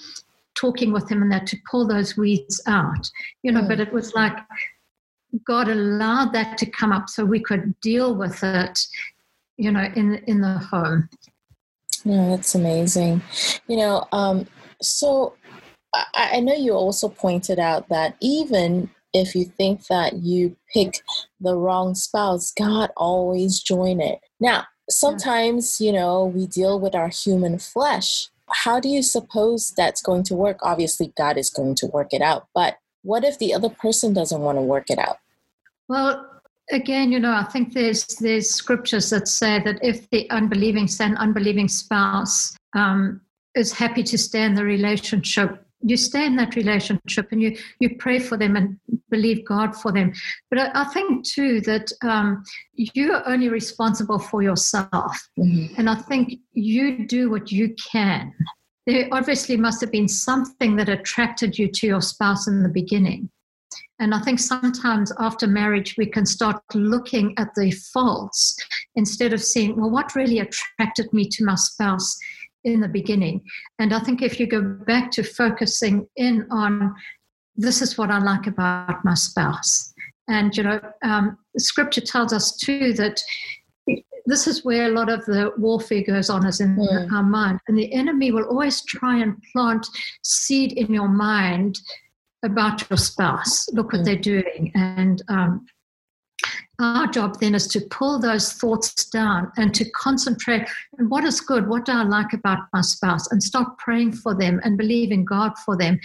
talking 0.56 0.94
with 0.94 1.10
him 1.12 1.24
and 1.24 1.32
that, 1.32 1.48
to 1.48 1.58
pull 1.70 1.88
those 1.88 2.16
weeds 2.16 2.62
out. 2.68 3.10
You 3.44 3.52
know, 3.52 3.62
mm. 3.62 3.68
but 3.68 3.80
it 3.80 3.92
was 3.92 4.14
like 4.14 4.38
God 5.46 5.68
allowed 5.68 6.34
that 6.34 6.58
to 6.60 6.66
come 6.68 6.92
up 6.92 7.10
so 7.10 7.26
we 7.26 7.42
could 7.42 7.78
deal 7.82 8.16
with 8.16 8.44
it, 8.44 8.80
you 9.58 9.72
know, 9.72 9.90
in, 9.96 10.16
in 10.28 10.40
the 10.40 10.60
home. 10.60 11.10
Yeah, 12.08 12.30
that's 12.30 12.56
amazing. 12.56 13.22
You 13.68 13.76
know, 13.76 14.08
um, 14.14 14.48
so 14.82 15.34
I, 15.94 16.30
I 16.36 16.40
know 16.40 16.54
you 16.56 16.72
also 16.72 17.10
pointed 17.10 17.60
out 17.60 17.90
that 17.90 18.16
even 18.22 18.90
if 19.14 19.36
you 19.36 19.44
think 19.44 19.88
that 19.88 20.14
you 20.14 20.56
pick 20.74 21.02
the 21.42 21.58
wrong 21.58 21.96
spouse, 21.96 22.54
God 22.54 22.92
always 22.96 23.60
join 23.60 24.00
it. 24.00 24.20
Now, 24.40 24.64
sometimes, 24.90 25.82
you 25.82 25.92
know, 25.92 26.26
we 26.26 26.48
deal 26.48 26.80
with 26.80 26.96
our 26.96 27.10
human 27.10 27.60
flesh. 27.60 28.30
How 28.50 28.80
do 28.80 28.88
you 28.88 29.04
suppose 29.04 29.74
that's 29.76 30.02
going 30.02 30.24
to 30.24 30.36
work? 30.36 30.60
Obviously, 30.62 31.12
God 31.18 31.38
is 31.38 31.50
going 31.50 31.76
to 31.76 31.88
work 31.88 32.14
it 32.14 32.22
out, 32.22 32.48
but 32.56 32.78
what 33.02 33.26
if 33.26 33.38
the 33.38 33.54
other 33.54 33.70
person 33.70 34.14
doesn't 34.14 34.40
want 34.40 34.58
to 34.58 34.62
work 34.62 34.90
it 34.90 34.98
out? 34.98 35.18
Well, 35.90 36.37
again, 36.72 37.12
you 37.12 37.20
know, 37.20 37.32
I 37.32 37.44
think 37.44 37.74
there's 37.74 38.06
there's 38.20 38.50
scriptures 38.50 39.10
that 39.10 39.28
say 39.28 39.62
that 39.64 39.80
if 39.84 40.10
the 40.10 40.30
unbelieving 40.30 40.88
son, 40.88 41.16
unbelieving 41.18 41.68
spouse 41.68 42.56
um, 42.76 43.22
is 43.56 43.72
happy 43.72 44.04
to 44.04 44.18
stay 44.18 44.44
in 44.44 44.56
the 44.56 44.64
relationship, 44.64 45.66
you 45.82 45.98
stay 45.98 46.26
in 46.26 46.36
that 46.38 46.56
relationship 46.56 47.32
and 47.32 47.42
you 47.42 47.58
you 47.80 47.96
pray 47.98 48.20
for 48.20 48.38
them 48.38 48.56
and 48.56 48.78
believe 49.10 49.46
God 49.46 49.76
for 49.76 49.92
them. 49.92 50.14
But 50.50 50.60
I, 50.60 50.82
I 50.82 50.84
think 50.86 51.26
too 51.26 51.62
that 51.62 51.92
um, 52.04 52.44
you 52.74 53.14
are 53.14 53.28
only 53.28 53.50
responsible 53.50 54.20
for 54.20 54.42
yourself, 54.42 55.18
mm-hmm. 55.40 55.74
and 55.78 55.90
I 55.90 55.96
think 55.96 56.40
you 56.54 57.08
do 57.08 57.30
what 57.30 57.52
you 57.52 57.76
can. 57.92 58.34
There 58.86 59.08
obviously 59.12 59.58
must 59.58 59.82
have 59.82 59.92
been 59.92 60.08
something 60.08 60.78
that 60.78 60.88
attracted 60.88 61.60
you 61.60 61.68
to 61.70 61.88
your 61.88 62.02
spouse 62.02 62.48
in 62.48 62.64
the 62.64 62.70
beginning 62.70 63.30
and 64.00 64.14
I 64.14 64.20
think 64.20 64.40
sometimes 64.40 65.12
after 65.20 65.48
marriage, 65.48 65.96
we 65.98 66.06
can 66.06 66.26
start 66.26 66.62
looking 66.76 67.34
at 67.38 67.54
the 67.56 67.72
faults 67.72 68.56
instead 68.96 69.34
of 69.34 69.42
seeing, 69.42 69.76
well, 69.76 69.90
what 69.90 70.16
really 70.16 70.40
attracted 70.40 71.12
me 71.14 71.28
to 71.30 71.46
my 71.46 71.56
spouse 71.56 72.18
in 72.64 72.82
the 72.82 72.88
beginning? 72.88 73.42
And 73.80 73.94
I 73.94 74.00
think 74.00 74.22
if 74.22 74.40
you 74.40 74.46
go 74.46 74.62
back 74.62 75.10
to 75.12 75.24
focusing 75.24 76.08
in 76.16 76.48
on, 76.52 76.94
this 77.56 77.82
is 77.82 77.98
what 77.98 78.12
I 78.12 78.20
like 78.20 78.46
about 78.46 79.04
my 79.04 79.16
spouse. 79.16 79.94
And, 80.28 80.56
you 80.56 80.64
know, 80.64 80.80
um, 81.04 81.38
scripture 81.58 82.02
tells 82.02 82.34
us 82.34 82.56
too 82.56 82.94
that 82.94 83.24
this 84.28 84.46
is 84.46 84.66
where 84.66 84.92
a 84.92 84.94
lot 84.94 85.10
of 85.10 85.26
the 85.26 85.54
warfare 85.58 86.04
goes 86.04 86.30
on 86.30 86.46
is 86.46 86.60
in 86.60 86.76
mm. 86.76 87.12
our 87.12 87.24
mind. 87.24 87.60
And 87.68 87.78
the 87.78 87.92
enemy 87.94 88.32
will 88.32 88.44
always 88.44 88.84
try 88.84 89.20
and 89.20 89.42
plant 89.54 89.88
seed 90.22 90.74
in 90.74 90.94
your 90.94 91.08
mind 91.08 91.80
about 92.44 92.90
your 92.90 92.98
spouse. 92.98 93.68
Look 93.74 93.94
what 93.94 94.06
they're 94.06 94.16
doing. 94.16 94.72
And 94.76 95.22
um, 95.28 95.66
our 96.80 97.08
job 97.08 97.40
then 97.40 97.56
is 97.56 97.68
to 97.70 97.82
pull 97.90 98.20
those 98.20 98.54
thoughts 98.54 99.06
down 99.06 99.52
and 99.58 99.74
to 99.74 99.90
concentrate 99.92 100.68
on 101.00 101.10
what 101.10 101.24
is 101.24 101.42
good, 101.42 101.68
what 101.68 101.86
do 101.86 101.92
I 101.92 102.04
like 102.04 102.34
about 102.34 102.60
my 102.72 102.82
spouse, 102.82 103.32
and 103.32 103.42
start 103.42 103.78
praying 103.80 104.12
for 104.14 104.36
them 104.36 104.62
and 104.64 104.78
believing 104.78 105.26
God 105.26 105.58
for 105.66 105.76
them. 105.76 106.00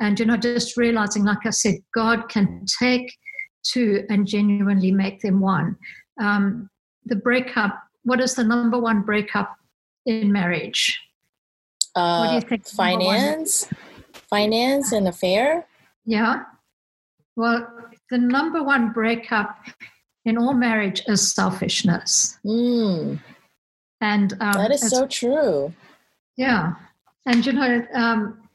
And, 0.00 0.20
you 0.20 0.26
know, 0.26 0.36
just 0.36 0.76
realizing, 0.76 1.24
like 1.24 1.46
I 1.46 1.50
said, 1.50 1.76
God 1.94 2.28
can 2.28 2.66
take 2.78 3.16
two 3.62 4.04
and 4.10 4.26
genuinely 4.26 4.92
make 4.92 5.20
them 5.22 5.40
one. 5.40 5.76
Um, 6.20 6.68
the 7.06 7.16
breakup, 7.16 7.82
what 8.02 8.20
is 8.20 8.34
the 8.34 8.44
number 8.44 8.78
one 8.78 9.02
breakup 9.02 9.56
in 10.04 10.30
marriage? 10.30 11.00
Uh, 11.94 12.18
what 12.18 12.28
do 12.28 12.34
you 12.34 12.40
think? 12.42 12.68
Finance, 12.68 13.66
finance 14.12 14.92
and 14.92 15.08
affair. 15.08 15.66
Yeah. 16.04 16.42
Well, 17.36 17.68
the 18.10 18.18
number 18.18 18.62
one 18.62 18.92
breakup 18.92 19.56
in 20.24 20.36
all 20.36 20.54
marriage 20.54 21.02
is 21.06 21.32
selfishness. 21.32 22.38
Mm. 22.44 23.20
And 24.00 24.32
um, 24.40 24.52
that 24.52 24.70
is 24.72 24.88
so 24.90 25.06
true. 25.06 25.72
Yeah. 26.36 26.72
And, 27.26 27.44
you 27.44 27.52
know, 27.52 27.86
um, 27.94 28.48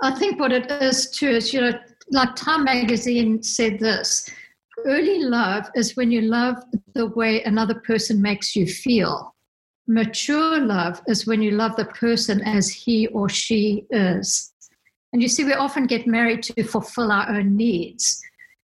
I 0.00 0.12
think 0.12 0.38
what 0.38 0.52
it 0.52 0.70
is 0.70 1.10
too 1.10 1.28
is, 1.28 1.52
you 1.52 1.60
know, 1.60 1.72
like 2.10 2.36
Time 2.36 2.64
Magazine 2.64 3.42
said 3.42 3.78
this 3.78 4.30
early 4.84 5.20
love 5.22 5.70
is 5.74 5.96
when 5.96 6.10
you 6.10 6.22
love 6.22 6.56
the 6.94 7.06
way 7.06 7.42
another 7.44 7.74
person 7.74 8.20
makes 8.20 8.54
you 8.56 8.66
feel. 8.66 9.34
Mature 9.86 10.60
love 10.60 11.00
is 11.06 11.26
when 11.26 11.42
you 11.42 11.52
love 11.52 11.76
the 11.76 11.84
person 11.86 12.40
as 12.42 12.70
he 12.70 13.06
or 13.08 13.28
she 13.28 13.86
is. 13.90 14.52
And 15.14 15.22
you 15.22 15.28
see, 15.28 15.44
we 15.44 15.52
often 15.52 15.86
get 15.86 16.08
married 16.08 16.42
to 16.42 16.64
fulfill 16.64 17.12
our 17.12 17.30
own 17.30 17.56
needs. 17.56 18.20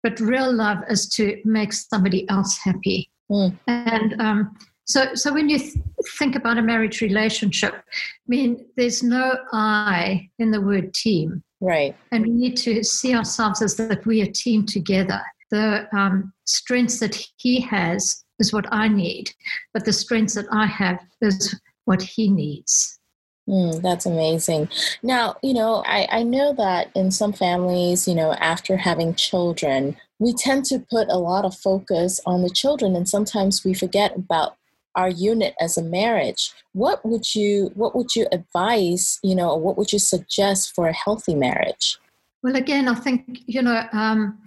But 0.04 0.20
real 0.20 0.54
love 0.54 0.80
is 0.90 1.08
to 1.16 1.42
make 1.46 1.72
somebody 1.72 2.30
else 2.30 2.58
happy. 2.58 3.10
Mm. 3.32 3.58
And 3.68 4.22
um, 4.22 4.58
so, 4.84 5.16
so 5.16 5.34
when 5.34 5.48
you 5.48 5.58
th- 5.58 5.78
think 6.20 6.36
about 6.36 6.58
a 6.58 6.62
marriage 6.62 7.00
relationship, 7.00 7.74
I 7.74 8.28
mean, 8.28 8.66
there's 8.76 9.02
no 9.02 9.38
I 9.54 10.30
in 10.38 10.52
the 10.52 10.60
word 10.60 10.94
team. 10.94 11.42
Right. 11.62 11.96
And 12.12 12.26
we 12.26 12.32
need 12.32 12.58
to 12.58 12.84
see 12.84 13.16
ourselves 13.16 13.62
as 13.62 13.78
that 13.78 14.06
we 14.06 14.22
are 14.22 14.26
team 14.26 14.66
together. 14.66 15.22
The 15.50 15.88
um, 15.98 16.34
strengths 16.44 17.00
that 17.00 17.26
he 17.38 17.62
has 17.62 18.26
is 18.40 18.52
what 18.52 18.66
I 18.70 18.90
need, 18.90 19.32
but 19.74 19.86
the 19.86 19.94
strengths 19.94 20.34
that 20.34 20.48
I 20.52 20.66
have 20.66 21.00
is 21.22 21.58
what 21.86 22.02
he 22.02 22.28
needs. 22.28 23.00
Mm, 23.48 23.82
that's 23.82 24.06
amazing. 24.06 24.70
Now, 25.02 25.36
you 25.44 25.54
know, 25.54 25.84
I, 25.86 26.08
I 26.10 26.24
know 26.24 26.54
that 26.54 26.92
in 26.96 27.12
some 27.12 27.34
families, 27.34 28.08
you 28.08 28.16
know, 28.16 28.34
after 28.34 28.78
having 28.78 29.16
children, 29.16 29.98
we 30.20 30.34
tend 30.34 30.66
to 30.66 30.80
put 30.80 31.10
a 31.10 31.18
lot 31.18 31.44
of 31.44 31.56
focus 31.56 32.22
on 32.26 32.42
the 32.42 32.50
children 32.50 32.96
and 32.96 33.08
sometimes 33.08 33.66
we 33.66 33.74
forget 33.74 34.16
about 34.16 34.56
our 34.96 35.10
unit 35.10 35.56
as 35.60 35.78
a 35.78 35.84
marriage. 35.84 36.52
What 36.74 37.04
would 37.06 37.36
you 37.36 37.72
what 37.76 37.96
would 37.96 38.16
you 38.16 38.28
advise, 38.32 39.20
you 39.24 39.36
know, 39.36 39.56
what 39.56 39.78
would 39.78 39.92
you 39.92 40.00
suggest 40.00 40.74
for 40.74 40.88
a 40.88 40.94
healthy 40.94 41.36
marriage? 41.36 41.98
Well, 42.44 42.56
again, 42.56 42.88
I 42.88 42.96
think, 42.96 43.40
you 43.46 43.62
know, 43.62 43.88
um, 43.92 44.38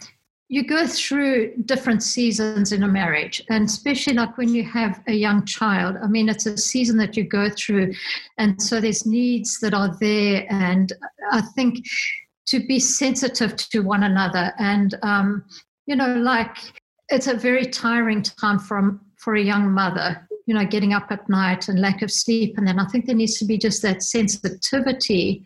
you 0.49 0.65
go 0.65 0.87
through 0.87 1.53
different 1.65 2.03
seasons 2.03 2.71
in 2.73 2.85
a 2.85 2.89
marriage 2.89 3.43
and 3.51 3.65
especially 3.65 4.13
like 4.13 4.39
when 4.39 4.55
you 4.55 4.63
have 4.63 5.03
a 5.09 5.13
young 5.13 5.45
child 5.45 5.97
i 6.03 6.07
mean 6.07 6.29
it's 6.29 6.47
a 6.47 6.57
season 6.57 6.97
that 6.97 7.17
you 7.17 7.25
go 7.25 7.49
through 7.51 7.93
and 8.39 8.61
so 8.63 8.81
there's 8.81 9.07
needs 9.07 9.59
that 9.61 9.75
are 9.75 9.97
there 9.99 10.47
and 10.49 10.93
i 11.33 11.41
think 11.41 11.85
to 12.47 12.65
be 12.65 12.79
sensitive 12.79 13.57
to 13.57 13.81
one 13.81 14.05
another 14.05 14.53
and 14.59 14.95
um, 15.03 15.45
you 15.87 15.97
know 15.97 16.15
like 16.17 16.57
it's 17.09 17.27
a 17.27 17.35
very 17.35 17.67
tiring 17.67 18.23
time 18.23 18.59
from 18.59 19.01
for 19.17 19.35
a 19.35 19.43
young 19.43 19.73
mother 19.73 20.27
you 20.47 20.55
know 20.55 20.65
getting 20.65 20.93
up 20.93 21.11
at 21.11 21.29
night 21.29 21.69
and 21.69 21.81
lack 21.81 22.03
of 22.03 22.11
sleep 22.11 22.57
and 22.57 22.69
then 22.69 22.79
i 22.79 22.87
think 22.87 23.07
there 23.07 23.17
needs 23.17 23.39
to 23.39 23.45
be 23.45 23.59
just 23.59 23.83
that 23.83 24.03
sensitivity 24.03 25.45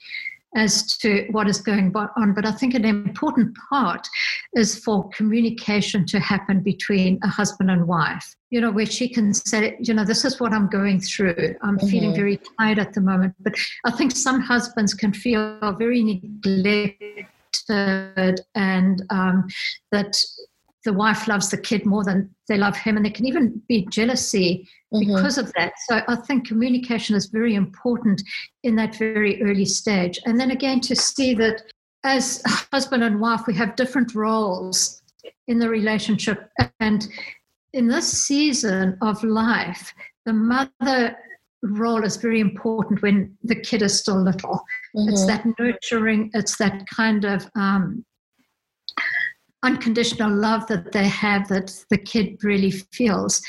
as 0.57 0.97
to 0.99 1.27
what 1.31 1.49
is 1.49 1.61
going 1.61 1.95
on. 1.95 2.35
But 2.35 2.45
I 2.45 2.53
think 2.53 2.75
an 2.75 2.85
important 2.85 3.57
part 3.69 4.07
is 4.55 4.79
for 4.79 5.09
communication 5.11 6.07
to 6.07 6.21
happen 6.21 6.61
between 6.61 7.19
a 7.23 7.29
husband 7.29 7.71
and 7.71 7.87
wife. 7.87 8.35
You 8.51 8.61
know, 8.61 8.71
where 8.73 8.87
she 8.87 9.09
can 9.09 9.33
say, 9.33 9.77
you 9.81 9.95
know, 9.95 10.05
this 10.05 10.25
is 10.25 10.41
what 10.41 10.53
I'm 10.53 10.69
going 10.69 11.01
through. 11.01 11.55
I'm 11.63 11.79
mm-hmm. 11.79 11.87
feeling 11.87 12.15
very 12.15 12.41
tired 12.59 12.79
at 12.81 12.95
the 12.95 13.01
moment. 13.01 13.35
But 13.41 13.55
I 13.85 13.93
think 13.93 14.13
some 14.13 14.41
husbands 14.41 14.93
can 14.93 15.13
feel 15.13 15.59
very 15.79 16.03
neglected 16.03 17.27
and 18.55 19.03
um, 19.11 19.47
that 19.93 20.17
the 20.85 20.93
wife 20.93 21.29
loves 21.29 21.51
the 21.51 21.59
kid 21.59 21.85
more 21.85 22.05
than 22.05 22.35
they 22.49 22.57
love 22.57 22.77
him, 22.77 22.97
and 22.97 23.05
there 23.05 23.13
can 23.13 23.27
even 23.27 23.63
be 23.69 23.87
jealousy 23.91 24.69
mm-hmm. 24.93 25.15
because 25.15 25.39
of 25.39 25.53
that. 25.55 25.73
So 25.89 26.01
I 26.09 26.17
think 26.17 26.47
communication 26.47 27.17
is 27.17 27.27
very 27.27 27.55
important 27.55 28.23
in 28.63 28.77
that 28.77 28.97
very 28.97 29.43
early 29.43 29.65
stage. 29.65 30.19
And 30.27 30.39
then 30.39 30.51
again, 30.51 30.81
to 30.83 30.97
see 30.97 31.35
that 31.35 31.63
as 32.05 32.43
husband 32.73 33.05
and 33.05 33.21
wife, 33.21 33.43
we 33.47 33.55
have 33.55 33.77
different 33.77 34.15
roles 34.15 35.03
in 35.49 35.59
the 35.59 35.69
relationship. 35.69 36.49
And 36.81 37.07
in 37.73 37.89
this 37.89 38.11
season 38.11 38.97
of 39.03 39.23
life, 39.23 39.93
the 40.27 40.33
mother 40.33 41.17
role 41.63 42.05
is 42.05 42.17
very 42.17 42.41
important 42.41 43.03
when 43.03 43.37
the 43.43 43.55
kid 43.55 43.83
is 43.83 43.99
still 43.99 44.23
little. 44.23 44.61
Mm-hmm. 44.97 45.11
It's 45.11 45.27
that 45.27 45.47
nurturing, 45.59 46.31
it's 46.35 46.57
that 46.57 46.85
kind 46.89 47.25
of 47.25 47.49
um, 47.55 48.05
unconditional 49.63 50.35
love 50.35 50.67
that 50.69 50.93
they 50.93 51.07
have 51.07 51.49
that 51.49 51.85
the 51.91 51.99
kid 51.99 52.43
really 52.43 52.71
feels. 52.71 53.43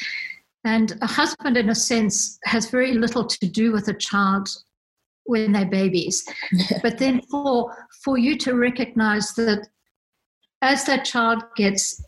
And 0.64 0.98
a 1.02 1.08
husband, 1.08 1.58
in 1.58 1.70
a 1.70 1.76
sense, 1.76 2.38
has 2.46 2.70
very 2.70 2.94
little 2.94 3.26
to 3.26 3.48
do 3.48 3.72
with 3.72 3.88
a 3.88 3.94
child 3.94 4.48
when 5.26 5.52
they're 5.52 5.66
babies. 5.66 6.24
but 6.84 6.98
then 6.98 7.22
for 7.30 7.76
for 8.04 8.18
you 8.18 8.38
to 8.38 8.56
recognize 8.56 9.34
that 9.36 9.68
as 10.62 10.86
that 10.86 11.06
child 11.06 11.44
gets 11.56 12.04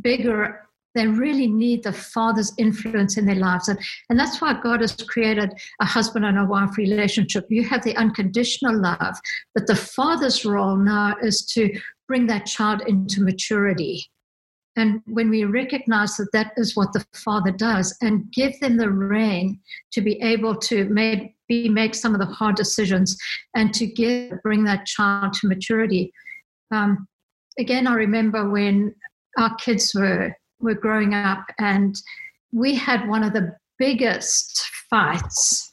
bigger, 0.00 0.68
they 0.94 1.06
really 1.06 1.46
need 1.46 1.82
the 1.82 1.92
father's 1.92 2.52
influence 2.58 3.16
in 3.16 3.24
their 3.24 3.36
lives. 3.36 3.68
And, 3.68 3.78
and 4.10 4.18
that's 4.18 4.40
why 4.40 4.60
God 4.60 4.80
has 4.80 4.94
created 4.94 5.52
a 5.80 5.86
husband 5.86 6.24
and 6.24 6.38
a 6.38 6.44
wife 6.44 6.76
relationship. 6.76 7.46
You 7.48 7.64
have 7.64 7.82
the 7.82 7.96
unconditional 7.96 8.78
love, 8.80 9.16
but 9.54 9.66
the 9.66 9.76
father's 9.76 10.44
role 10.44 10.76
now 10.76 11.16
is 11.22 11.46
to 11.54 11.72
bring 12.08 12.26
that 12.26 12.46
child 12.46 12.82
into 12.86 13.22
maturity. 13.22 14.10
And 14.76 15.02
when 15.06 15.28
we 15.28 15.44
recognize 15.44 16.16
that 16.16 16.32
that 16.32 16.52
is 16.56 16.76
what 16.76 16.92
the 16.92 17.04
Father 17.14 17.50
does 17.50 17.96
and 18.00 18.30
give 18.32 18.58
them 18.60 18.76
the 18.76 18.90
reign 18.90 19.60
to 19.92 20.00
be 20.00 20.20
able 20.22 20.56
to 20.56 20.86
make, 20.86 21.34
be, 21.46 21.68
make 21.68 21.94
some 21.94 22.14
of 22.14 22.20
the 22.20 22.26
hard 22.26 22.56
decisions 22.56 23.16
and 23.54 23.74
to 23.74 23.86
give, 23.86 24.32
bring 24.42 24.64
that 24.64 24.86
child 24.86 25.34
to 25.34 25.48
maturity. 25.48 26.12
Um, 26.70 27.06
again, 27.58 27.86
I 27.86 27.94
remember 27.94 28.48
when 28.48 28.94
our 29.38 29.54
kids 29.56 29.94
were, 29.94 30.34
were 30.60 30.74
growing 30.74 31.12
up 31.12 31.44
and 31.58 31.94
we 32.52 32.74
had 32.74 33.08
one 33.08 33.24
of 33.24 33.34
the 33.34 33.54
biggest 33.78 34.62
fights 34.88 35.72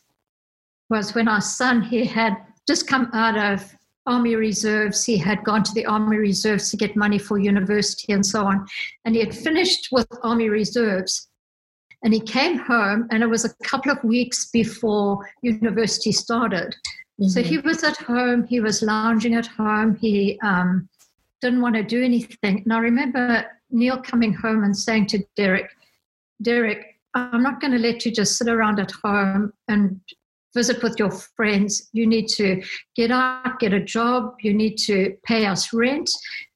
was 0.90 1.14
when 1.14 1.28
our 1.28 1.42
son, 1.42 1.82
he 1.82 2.04
had 2.04 2.36
just 2.68 2.88
come 2.88 3.10
out 3.14 3.38
of 3.38 3.76
Army 4.10 4.36
Reserves. 4.36 5.06
He 5.06 5.18
had 5.18 5.44
gone 5.44 5.64
to 5.64 5.74
the 5.74 5.86
Army 5.86 6.18
Reserves 6.18 6.70
to 6.72 6.78
get 6.78 6.96
money 6.96 7.20
for 7.20 7.38
university 7.38 8.12
and 8.12 8.26
so 8.26 8.44
on. 8.46 8.66
And 9.06 9.16
he 9.16 9.22
had 9.22 9.36
finished 9.36 9.90
with 9.92 10.08
Army 10.24 10.50
Reserves. 10.50 11.28
And 12.02 12.14
he 12.14 12.22
came 12.22 12.58
home, 12.58 13.08
and 13.12 13.22
it 13.22 13.28
was 13.28 13.44
a 13.44 13.54
couple 13.66 13.92
of 13.92 14.02
weeks 14.04 14.50
before 14.52 15.30
university 15.42 16.14
started. 16.14 16.74
Mm-hmm. 17.20 17.28
So 17.28 17.44
he 17.44 17.58
was 17.58 17.84
at 17.84 17.98
home, 17.98 18.48
he 18.48 18.62
was 18.62 18.82
lounging 18.82 19.36
at 19.36 19.46
home, 19.46 19.98
he 19.98 20.40
um, 20.42 20.88
didn't 21.42 21.62
want 21.62 21.76
to 21.76 21.84
do 21.84 22.02
anything. 22.02 22.64
And 22.64 22.72
I 22.72 22.80
remember 22.80 23.46
Neil 23.70 24.02
coming 24.02 24.34
home 24.34 24.64
and 24.64 24.76
saying 24.76 25.08
to 25.08 25.20
Derek, 25.36 25.70
Derek, 26.42 26.96
I'm 27.14 27.44
not 27.44 27.60
going 27.60 27.74
to 27.74 27.80
let 27.80 28.06
you 28.06 28.14
just 28.14 28.38
sit 28.38 28.48
around 28.48 28.80
at 28.80 28.92
home 29.04 29.52
and 29.68 30.00
visit 30.54 30.82
with 30.84 30.98
your 30.98 31.12
friends. 31.12 31.90
You 31.94 32.08
need 32.08 32.28
to 32.30 32.62
get 32.96 33.12
out, 33.12 33.60
get 33.60 33.74
a 33.74 33.80
job. 33.80 34.36
You 34.42 34.54
need 34.54 34.78
to 34.80 35.16
pay 35.26 35.46
us 35.46 35.74
rent, 35.74 36.10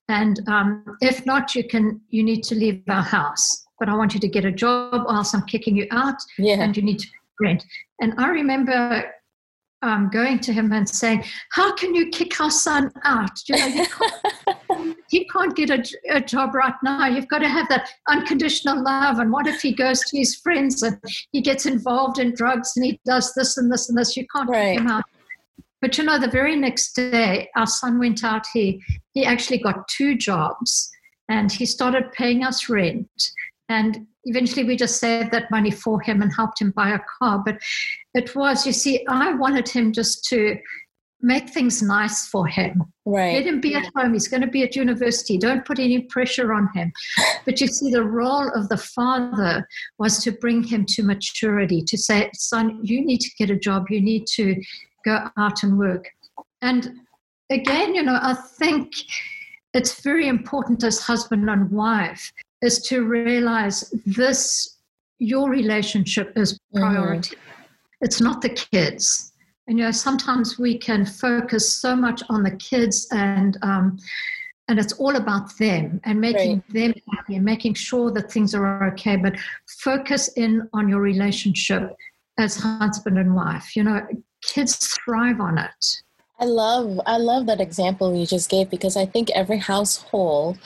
and 0.09 0.39
um, 0.47 0.83
if 1.01 1.25
not, 1.25 1.55
you 1.55 1.63
can. 1.67 2.01
You 2.09 2.23
need 2.23 2.43
to 2.43 2.55
leave 2.55 2.83
our 2.89 3.01
house. 3.01 3.65
But 3.79 3.89
I 3.89 3.95
want 3.95 4.13
you 4.13 4.19
to 4.19 4.27
get 4.27 4.45
a 4.45 4.51
job, 4.51 5.05
or 5.07 5.13
else 5.15 5.33
I'm 5.33 5.43
kicking 5.43 5.75
you 5.75 5.87
out. 5.91 6.15
Yeah. 6.37 6.61
And 6.61 6.75
you 6.75 6.83
need 6.83 6.99
to 6.99 7.07
rent. 7.39 7.63
And 8.01 8.13
I 8.17 8.29
remember 8.29 9.11
um, 9.81 10.09
going 10.11 10.39
to 10.39 10.53
him 10.53 10.71
and 10.71 10.87
saying, 10.87 11.23
"How 11.51 11.73
can 11.75 11.93
you 11.95 12.09
kick 12.09 12.39
our 12.39 12.51
son 12.51 12.91
out? 13.03 13.37
You 13.47 13.57
know, 13.57 13.67
you 13.67 13.85
can't, 14.67 14.72
he 15.13 15.25
can't 15.25 15.55
get 15.55 15.69
a, 15.69 15.83
a, 16.09 16.19
job 16.19 16.55
right 16.55 16.73
now. 16.83 17.05
You've 17.05 17.27
got 17.27 17.39
to 17.39 17.47
have 17.47 17.69
that 17.69 17.87
unconditional 18.09 18.83
love. 18.83 19.19
And 19.19 19.31
what 19.31 19.45
if 19.45 19.61
he 19.61 19.71
goes 19.71 19.99
to 19.99 20.17
his 20.17 20.35
friends 20.37 20.81
and 20.81 20.97
he 21.31 21.39
gets 21.39 21.67
involved 21.67 22.17
in 22.17 22.33
drugs 22.33 22.73
and 22.75 22.83
he 22.83 22.99
does 23.05 23.31
this 23.35 23.57
and 23.57 23.71
this 23.71 23.89
and 23.89 23.97
this? 23.97 24.17
You 24.17 24.25
can't 24.35 24.49
right. 24.49 24.79
him 24.79 24.87
out." 24.87 25.03
But 25.81 25.97
you 25.99 26.03
know, 26.03 26.17
the 26.17 26.29
very 26.29 26.55
next 26.55 26.93
day, 26.93 27.49
our 27.55 27.67
son 27.67 27.99
went 27.99 28.23
out. 28.23 28.47
He 28.53 28.81
he 29.13 29.23
actually 29.23 29.59
got 29.59 29.87
two 29.87 30.17
jobs, 30.17 30.89
and 31.29 31.51
he 31.51 31.67
started 31.67 32.11
paying 32.13 32.43
us 32.43 32.67
rent. 32.67 33.07
And 33.69 34.07
eventually 34.25 34.63
we 34.63 34.75
just 34.75 34.99
saved 34.99 35.31
that 35.31 35.51
money 35.51 35.71
for 35.71 36.01
him 36.01 36.21
and 36.23 36.33
helped 36.33 36.59
him 36.59 36.71
buy 36.71 36.89
a 36.89 36.99
car. 37.19 37.43
But 37.45 37.59
it 38.13 38.35
was, 38.35 38.65
you 38.65 38.73
see, 38.73 39.05
I 39.07 39.33
wanted 39.33 39.69
him 39.69 39.93
just 39.93 40.25
to 40.25 40.57
make 41.23 41.49
things 41.49 41.81
nice 41.81 42.27
for 42.27 42.45
him. 42.45 42.83
Right. 43.05 43.35
Let 43.35 43.47
him 43.47 43.61
be 43.61 43.73
at 43.75 43.89
home. 43.95 44.13
He's 44.13 44.27
going 44.27 44.41
to 44.41 44.47
be 44.47 44.61
at 44.61 44.75
university. 44.75 45.37
Don't 45.37 45.65
put 45.65 45.79
any 45.79 46.01
pressure 46.01 46.53
on 46.53 46.69
him. 46.75 46.91
But 47.45 47.61
you 47.61 47.67
see, 47.67 47.89
the 47.89 48.03
role 48.03 48.49
of 48.53 48.69
the 48.69 48.77
father 48.77 49.67
was 49.97 50.21
to 50.23 50.33
bring 50.33 50.63
him 50.63 50.85
to 50.89 51.03
maturity, 51.03 51.81
to 51.87 51.97
say, 51.97 52.29
son, 52.35 52.79
you 52.83 53.03
need 53.03 53.21
to 53.21 53.29
get 53.39 53.49
a 53.49 53.55
job. 53.55 53.85
You 53.89 54.01
need 54.01 54.27
to 54.35 54.61
go 55.05 55.29
out 55.37 55.63
and 55.63 55.79
work. 55.79 56.09
And 56.61 56.91
again, 57.49 57.95
you 57.95 58.03
know, 58.03 58.19
I 58.21 58.35
think 58.59 58.91
it's 59.73 60.01
very 60.01 60.27
important 60.27 60.83
as 60.83 60.99
husband 60.99 61.49
and 61.49 61.71
wife 61.71 62.31
is 62.61 62.81
to 62.87 63.05
realize 63.05 63.93
this, 64.05 64.77
your 65.19 65.49
relationship 65.49 66.33
is 66.35 66.53
mm-hmm. 66.53 66.79
priority. 66.79 67.35
Mm-hmm. 67.35 67.63
It's 68.01 68.19
not 68.19 68.41
the 68.41 68.49
kids 68.49 69.32
and 69.67 69.77
you 69.77 69.85
know 69.85 69.91
sometimes 69.91 70.59
we 70.59 70.77
can 70.77 71.05
focus 71.05 71.71
so 71.71 71.95
much 71.95 72.21
on 72.29 72.43
the 72.43 72.51
kids 72.57 73.07
and 73.11 73.57
um, 73.61 73.97
and 74.67 74.79
it's 74.79 74.93
all 74.93 75.15
about 75.15 75.55
them 75.57 75.99
and 76.05 76.19
making 76.19 76.63
right. 76.69 76.73
them 76.73 76.93
happy 77.13 77.35
and 77.35 77.45
making 77.45 77.73
sure 77.73 78.11
that 78.11 78.31
things 78.31 78.55
are 78.55 78.87
okay. 78.87 79.17
But 79.17 79.35
focus 79.81 80.29
in 80.37 80.69
on 80.73 80.87
your 80.87 81.01
relationship 81.01 81.95
as 82.37 82.55
husband 82.55 83.17
and 83.17 83.35
wife. 83.35 83.75
You 83.75 83.83
know 83.83 84.07
kids 84.43 84.75
thrive 84.75 85.39
on 85.39 85.57
it 85.57 86.03
I 86.39 86.45
love 86.45 86.99
I 87.05 87.17
love 87.17 87.45
that 87.45 87.61
example 87.61 88.15
you 88.15 88.25
just 88.25 88.49
gave 88.49 88.69
because 88.69 88.97
I 88.97 89.05
think 89.05 89.29
every 89.31 89.59
household 89.59 90.57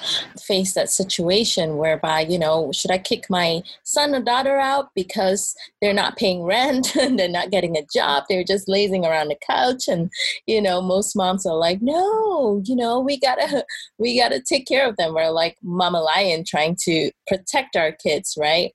face 0.42 0.74
that 0.74 0.90
situation 0.90 1.76
whereby 1.76 2.22
you 2.22 2.40
know 2.40 2.72
should 2.72 2.90
I 2.90 2.98
kick 2.98 3.30
my 3.30 3.62
son 3.84 4.16
or 4.16 4.22
daughter 4.22 4.58
out 4.58 4.90
because 4.96 5.56
they're 5.82 5.94
not 5.94 6.16
paying 6.16 6.44
rent 6.44 6.96
and 7.00 7.20
they're 7.20 7.28
not 7.28 7.52
getting 7.52 7.76
a 7.76 7.86
job 7.94 8.24
they're 8.30 8.46
just 8.46 8.70
lazing 8.70 9.06
around 9.06 9.28
the 9.28 9.38
couch 9.46 9.88
and 9.88 10.10
you 10.46 10.62
know 10.62 10.82
most 10.82 11.16
moms 11.16 11.46
are 11.46 11.58
like 11.58 11.82
no 11.82 12.62
you 12.66 12.76
know 12.76 13.00
we 13.00 13.20
gotta 13.20 13.66
we 14.00 14.18
gotta 14.18 14.42
take 14.42 14.68
care 14.68 14.88
of 14.88 14.96
them. 14.96 15.14
We're 15.14 15.30
like 15.30 15.58
mama 15.62 16.02
lion 16.02 16.44
trying 16.48 16.78
to 16.84 17.12
protect 17.28 17.76
our 17.76 17.92
kids 17.92 18.38
right 18.40 18.74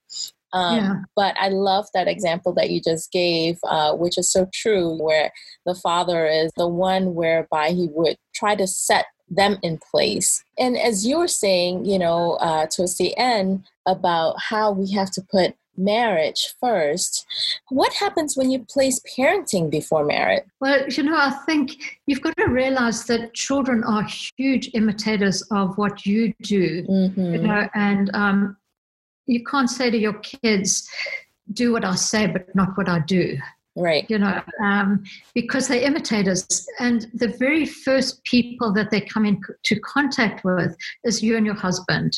um, 0.52 0.76
yeah. 0.76 0.94
But 1.16 1.36
I 1.38 1.48
love 1.48 1.86
that 1.94 2.08
example 2.08 2.52
that 2.54 2.70
you 2.70 2.80
just 2.80 3.10
gave, 3.12 3.58
uh, 3.64 3.94
which 3.94 4.18
is 4.18 4.30
so 4.30 4.48
true, 4.52 5.00
where 5.02 5.32
the 5.66 5.74
father 5.74 6.26
is 6.26 6.52
the 6.56 6.68
one 6.68 7.14
whereby 7.14 7.70
he 7.70 7.88
would 7.92 8.16
try 8.34 8.54
to 8.56 8.66
set 8.66 9.06
them 9.28 9.58
in 9.62 9.78
place. 9.90 10.44
And 10.58 10.76
as 10.76 11.06
you 11.06 11.18
were 11.18 11.28
saying, 11.28 11.86
you 11.86 11.98
know, 11.98 12.34
uh, 12.34 12.66
towards 12.66 12.98
the 12.98 13.16
end 13.16 13.64
about 13.86 14.36
how 14.38 14.72
we 14.72 14.92
have 14.92 15.10
to 15.12 15.22
put 15.22 15.54
marriage 15.76 16.54
first. 16.60 17.26
What 17.70 17.92
happens 17.94 18.36
when 18.36 18.50
you 18.50 18.64
place 18.68 19.00
parenting 19.16 19.70
before 19.70 20.04
marriage? 20.04 20.44
Well, 20.60 20.86
you 20.88 21.02
know, 21.02 21.16
I 21.16 21.30
think 21.46 22.00
you've 22.06 22.20
got 22.20 22.36
to 22.36 22.46
realize 22.46 23.04
that 23.06 23.34
children 23.34 23.82
are 23.84 24.06
huge 24.36 24.70
imitators 24.74 25.42
of 25.50 25.76
what 25.78 26.04
you 26.04 26.34
do, 26.42 26.82
mm-hmm. 26.82 27.34
you 27.34 27.38
know, 27.38 27.68
and 27.74 28.10
um, 28.14 28.56
you 29.26 29.44
can't 29.44 29.70
say 29.70 29.90
to 29.90 29.98
your 29.98 30.14
kids, 30.14 30.88
do 31.52 31.72
what 31.72 31.84
I 31.84 31.94
say, 31.94 32.26
but 32.26 32.54
not 32.54 32.76
what 32.76 32.88
I 32.88 33.00
do. 33.00 33.36
Right. 33.74 34.04
You 34.10 34.18
know, 34.18 34.42
um, 34.62 35.02
because 35.34 35.68
they 35.68 35.84
imitate 35.84 36.28
us. 36.28 36.66
And 36.78 37.06
the 37.14 37.28
very 37.28 37.64
first 37.64 38.22
people 38.24 38.72
that 38.74 38.90
they 38.90 39.00
come 39.00 39.24
into 39.24 39.80
contact 39.82 40.44
with 40.44 40.76
is 41.04 41.22
you 41.22 41.36
and 41.36 41.46
your 41.46 41.54
husband. 41.54 42.12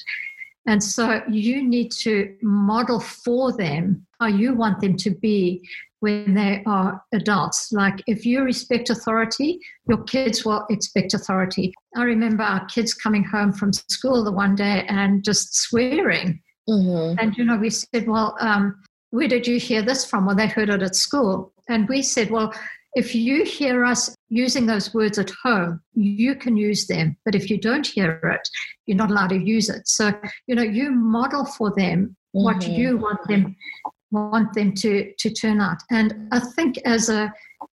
And 0.67 0.83
so 0.83 1.23
you 1.29 1.63
need 1.63 1.93
to 2.01 2.35
model 2.43 2.99
for 2.99 3.53
them 3.53 4.07
how 4.19 4.29
you 4.29 4.55
want 4.55 4.81
them 4.81 4.97
to 4.97 5.11
be 5.11 5.63
when 6.01 6.35
they 6.35 6.63
are 6.67 7.03
adults. 7.13 7.71
Like 7.71 8.03
if 8.07 8.27
you 8.27 8.43
respect 8.43 8.91
authority, 8.91 9.61
your 9.89 10.03
kids 10.05 10.45
will 10.45 10.67
expect 10.71 11.15
authority. 11.15 11.73
I 11.97 12.03
remember 12.03 12.43
our 12.43 12.65
kids 12.67 12.95
coming 12.95 13.25
home 13.25 13.53
from 13.53 13.73
school 13.73 14.25
the 14.25 14.33
one 14.33 14.55
day 14.55 14.85
and 14.89 15.23
just 15.23 15.55
swearing 15.55 16.41
Mm-hmm. 16.69 17.19
And, 17.19 17.37
you 17.37 17.45
know, 17.45 17.57
we 17.57 17.71
said, 17.71 18.09
well, 18.09 18.37
um, 18.41 18.83
where 19.11 19.29
did 19.29 19.47
you 19.47 19.59
hear 19.59 19.83
this 19.83 20.05
from? 20.05 20.27
Well, 20.27 20.37
they 20.37 20.47
heard 20.47 20.71
it 20.71 20.83
at 20.83 20.97
school. 20.97 21.53
And 21.69 21.89
we 21.89 22.03
said, 22.03 22.31
well, 22.31 22.53
if 22.95 23.15
you 23.15 23.45
hear 23.45 23.85
us 23.85 24.15
using 24.29 24.67
those 24.67 24.95
words 24.95 25.19
at 25.19 25.31
home, 25.43 25.81
you 25.95 26.35
can 26.35 26.57
use 26.57 26.87
them. 26.87 27.17
But 27.25 27.35
if 27.35 27.51
you 27.51 27.59
don't 27.59 27.87
hear 27.87 28.21
it, 28.25 28.49
you're 28.87 28.97
not 28.97 29.11
allowed 29.11 29.31
to 29.31 29.39
use 29.39 29.69
it. 29.69 29.89
So, 29.89 30.13
you 30.47 30.55
know, 30.55 30.63
you 30.63 30.91
model 30.91 31.45
for 31.45 31.73
them 31.77 32.17
mm-hmm. 32.35 32.45
what 32.45 32.67
you 32.69 32.97
want 32.97 33.27
them 33.29 33.57
want 34.11 34.53
them 34.55 34.73
to 34.73 35.13
to 35.19 35.31
turn 35.31 35.61
out. 35.61 35.79
And 35.91 36.29
I 36.33 36.39
think 36.39 36.79
as 36.85 37.09
a 37.09 37.33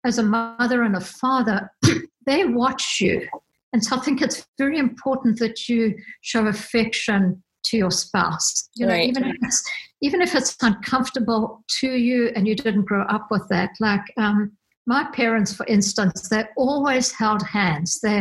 as 0.06 0.17
a 0.19 0.24
mother 0.24 0.84
and 0.84 0.95
a 0.95 1.02
father, 1.02 1.71
they 2.26 2.45
watch 2.45 3.00
you. 3.00 3.28
And 3.74 3.84
so 3.84 3.98
I 3.98 4.00
think 4.00 4.21
it's 4.21 4.45
very 4.58 4.78
important 4.78 5.39
that 5.39 5.67
you 5.67 5.95
show 6.21 6.48
affection 6.48 7.43
to 7.65 7.78
your 7.78 7.91
spouse. 7.91 8.69
You 8.75 8.88
know, 8.88 8.93
right. 8.93 9.10
even 9.10 9.25
if 9.25 9.36
it's 9.41 9.63
even 10.01 10.21
if 10.21 10.36
it's 10.36 10.56
uncomfortable 10.62 11.63
to 11.80 11.91
you 11.91 12.32
and 12.36 12.47
you 12.47 12.56
didn't 12.56 12.86
grow 12.86 13.04
up 13.04 13.28
with 13.32 13.47
that. 13.49 13.71
Like 13.80 14.01
um, 14.17 14.51
my 14.86 15.06
parents, 15.13 15.54
for 15.54 15.65
instance, 15.65 16.30
they 16.30 16.43
always 16.58 17.12
held 17.12 17.41
hands. 17.45 17.99
They 18.01 18.19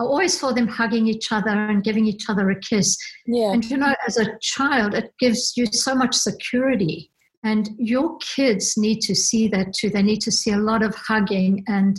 I 0.00 0.02
always 0.04 0.38
saw 0.38 0.52
them 0.52 0.66
hugging 0.66 1.06
each 1.06 1.30
other 1.30 1.50
and 1.50 1.84
giving 1.84 2.06
each 2.06 2.28
other 2.28 2.50
a 2.50 2.58
kiss. 2.58 2.96
Yeah. 3.26 3.52
And 3.52 3.64
you 3.64 3.76
know, 3.76 3.94
as 4.06 4.16
a 4.16 4.38
child, 4.40 4.94
it 4.94 5.12
gives 5.18 5.52
you 5.56 5.66
so 5.66 5.94
much 5.94 6.14
security. 6.14 7.10
And 7.42 7.70
your 7.78 8.18
kids 8.18 8.76
need 8.76 9.00
to 9.02 9.14
see 9.14 9.48
that 9.48 9.72
too. 9.72 9.88
They 9.88 10.02
need 10.02 10.20
to 10.22 10.32
see 10.32 10.50
a 10.50 10.58
lot 10.58 10.82
of 10.82 10.94
hugging 10.94 11.64
and 11.68 11.98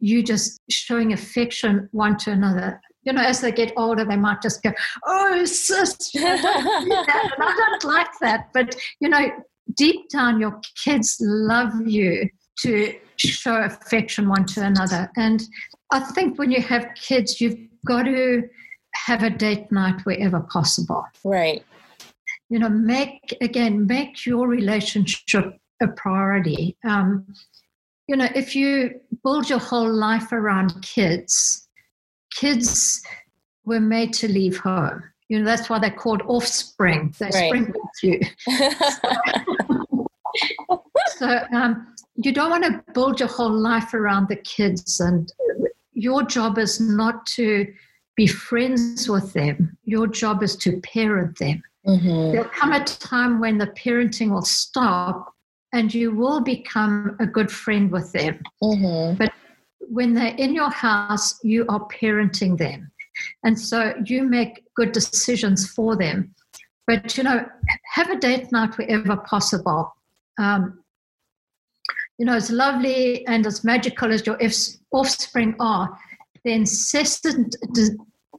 you 0.00 0.22
just 0.22 0.60
showing 0.70 1.12
affection 1.12 1.88
one 1.92 2.16
to 2.18 2.30
another 2.30 2.80
you 3.02 3.12
know, 3.12 3.22
as 3.22 3.40
they 3.40 3.52
get 3.52 3.72
older, 3.76 4.04
they 4.04 4.16
might 4.16 4.42
just 4.42 4.62
go, 4.62 4.72
"Oh, 5.06 5.44
sis," 5.44 5.96
and 6.14 6.40
I 6.44 7.54
don't 7.56 7.84
like 7.84 8.10
that. 8.20 8.48
But 8.52 8.76
you 9.00 9.08
know, 9.08 9.30
deep 9.76 10.08
down, 10.10 10.40
your 10.40 10.60
kids 10.84 11.16
love 11.20 11.72
you 11.86 12.28
to 12.60 12.94
show 13.16 13.62
affection 13.62 14.28
one 14.28 14.44
to 14.46 14.64
another. 14.64 15.10
And 15.16 15.42
I 15.90 16.00
think 16.00 16.38
when 16.38 16.50
you 16.50 16.60
have 16.62 16.88
kids, 16.94 17.40
you've 17.40 17.58
got 17.86 18.04
to 18.04 18.42
have 18.94 19.22
a 19.22 19.30
date 19.30 19.70
night 19.70 20.00
wherever 20.04 20.40
possible. 20.40 21.04
Right. 21.24 21.64
You 22.48 22.58
know, 22.58 22.68
make 22.68 23.36
again, 23.40 23.86
make 23.86 24.26
your 24.26 24.48
relationship 24.48 25.56
a 25.80 25.88
priority. 25.88 26.76
Um, 26.86 27.26
you 28.08 28.16
know, 28.16 28.28
if 28.34 28.56
you 28.56 29.00
build 29.22 29.48
your 29.48 29.60
whole 29.60 29.92
life 29.92 30.32
around 30.32 30.82
kids, 30.82 31.68
kids 32.34 33.02
were 33.64 33.80
made 33.80 34.12
to 34.14 34.28
leave 34.28 34.58
home. 34.58 35.02
You 35.28 35.38
know, 35.38 35.44
that's 35.44 35.70
why 35.70 35.78
they're 35.78 35.90
called 35.90 36.22
offspring. 36.22 37.14
They 37.18 37.26
right. 37.26 37.48
spring 37.48 37.72
with 37.72 38.02
you. 38.02 38.20
so 41.16 41.40
um, 41.52 41.94
you 42.16 42.32
don't 42.32 42.50
want 42.50 42.64
to 42.64 42.82
build 42.92 43.20
your 43.20 43.28
whole 43.28 43.52
life 43.52 43.94
around 43.94 44.28
the 44.28 44.36
kids, 44.36 44.98
and 45.00 45.32
your 45.92 46.24
job 46.24 46.58
is 46.58 46.80
not 46.80 47.26
to 47.26 47.72
be 48.16 48.26
friends 48.26 49.08
with 49.08 49.32
them. 49.32 49.76
Your 49.84 50.06
job 50.06 50.42
is 50.42 50.56
to 50.56 50.80
parent 50.80 51.38
them. 51.38 51.62
Mm-hmm. 51.86 52.32
There'll 52.32 52.48
come 52.48 52.72
a 52.72 52.84
time 52.84 53.40
when 53.40 53.56
the 53.56 53.68
parenting 53.68 54.30
will 54.30 54.42
stop, 54.42 55.34
and 55.72 55.94
you 55.94 56.10
will 56.10 56.40
become 56.40 57.16
a 57.20 57.26
good 57.26 57.50
friend 57.50 57.90
with 57.90 58.12
them. 58.12 58.42
Mm-hmm. 58.62 59.16
But 59.16 59.32
when 59.90 60.14
they're 60.14 60.36
in 60.36 60.54
your 60.54 60.70
house, 60.70 61.42
you 61.42 61.66
are 61.68 61.86
parenting 61.88 62.56
them. 62.56 62.90
And 63.44 63.58
so 63.58 63.92
you 64.06 64.22
make 64.22 64.64
good 64.76 64.92
decisions 64.92 65.68
for 65.68 65.96
them. 65.96 66.34
But, 66.86 67.16
you 67.16 67.24
know, 67.24 67.44
have 67.92 68.10
a 68.10 68.18
date 68.18 68.50
night 68.52 68.78
wherever 68.78 69.16
possible. 69.16 69.92
Um, 70.38 70.82
you 72.18 72.26
know, 72.26 72.34
as 72.34 72.50
lovely 72.50 73.26
and 73.26 73.46
as 73.46 73.64
magical 73.64 74.12
as 74.12 74.26
your 74.26 74.38
offspring 74.92 75.56
are, 75.58 75.98
the 76.44 76.52
incessant 76.52 77.56
de- 77.72 77.96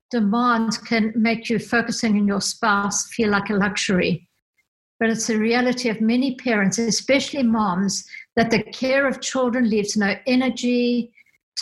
demands 0.09 0.77
can 0.77 1.11
make 1.15 1.49
you 1.49 1.59
focusing 1.59 2.17
on 2.17 2.27
your 2.27 2.41
spouse 2.41 3.07
feel 3.07 3.29
like 3.29 3.49
a 3.49 3.53
luxury. 3.53 4.27
But 4.99 5.09
it's 5.09 5.29
a 5.29 5.37
reality 5.37 5.89
of 5.89 5.99
many 5.99 6.35
parents, 6.35 6.77
especially 6.77 7.43
moms, 7.43 8.05
that 8.35 8.51
the 8.51 8.63
care 8.63 9.07
of 9.07 9.19
children 9.19 9.69
leaves 9.69 9.97
no 9.97 10.15
energy, 10.27 11.11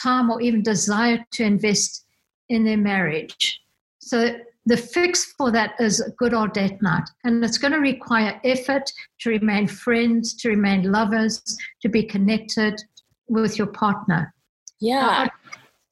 time 0.02 0.30
or 0.30 0.42
even 0.42 0.64
desire 0.64 1.26
to 1.32 1.44
invest 1.44 2.06
in 2.50 2.64
their 2.64 2.78
marriage. 2.78 3.62
So 4.00 4.40
the 4.66 4.78
fix 4.78 5.34
for 5.38 5.52
that 5.52 5.74
is 5.80 6.00
a 6.00 6.12
good 6.12 6.34
old 6.34 6.54
date 6.54 6.82
night. 6.82 7.10
And 7.24 7.44
it's 7.44 7.58
going 7.58 7.74
to 7.74 7.80
require 7.80 8.40
effort 8.44 8.92
to 9.22 9.30
remain 9.30 9.68
friends, 9.68 10.34
to 10.36 10.50
remain 10.50 10.92
lovers, 10.92 11.42
to 11.82 11.90
be 11.90 12.04
connected 12.04 12.82
with 13.28 13.58
your 13.58 13.68
partner. 13.68 14.34
Yeah. 14.80 15.28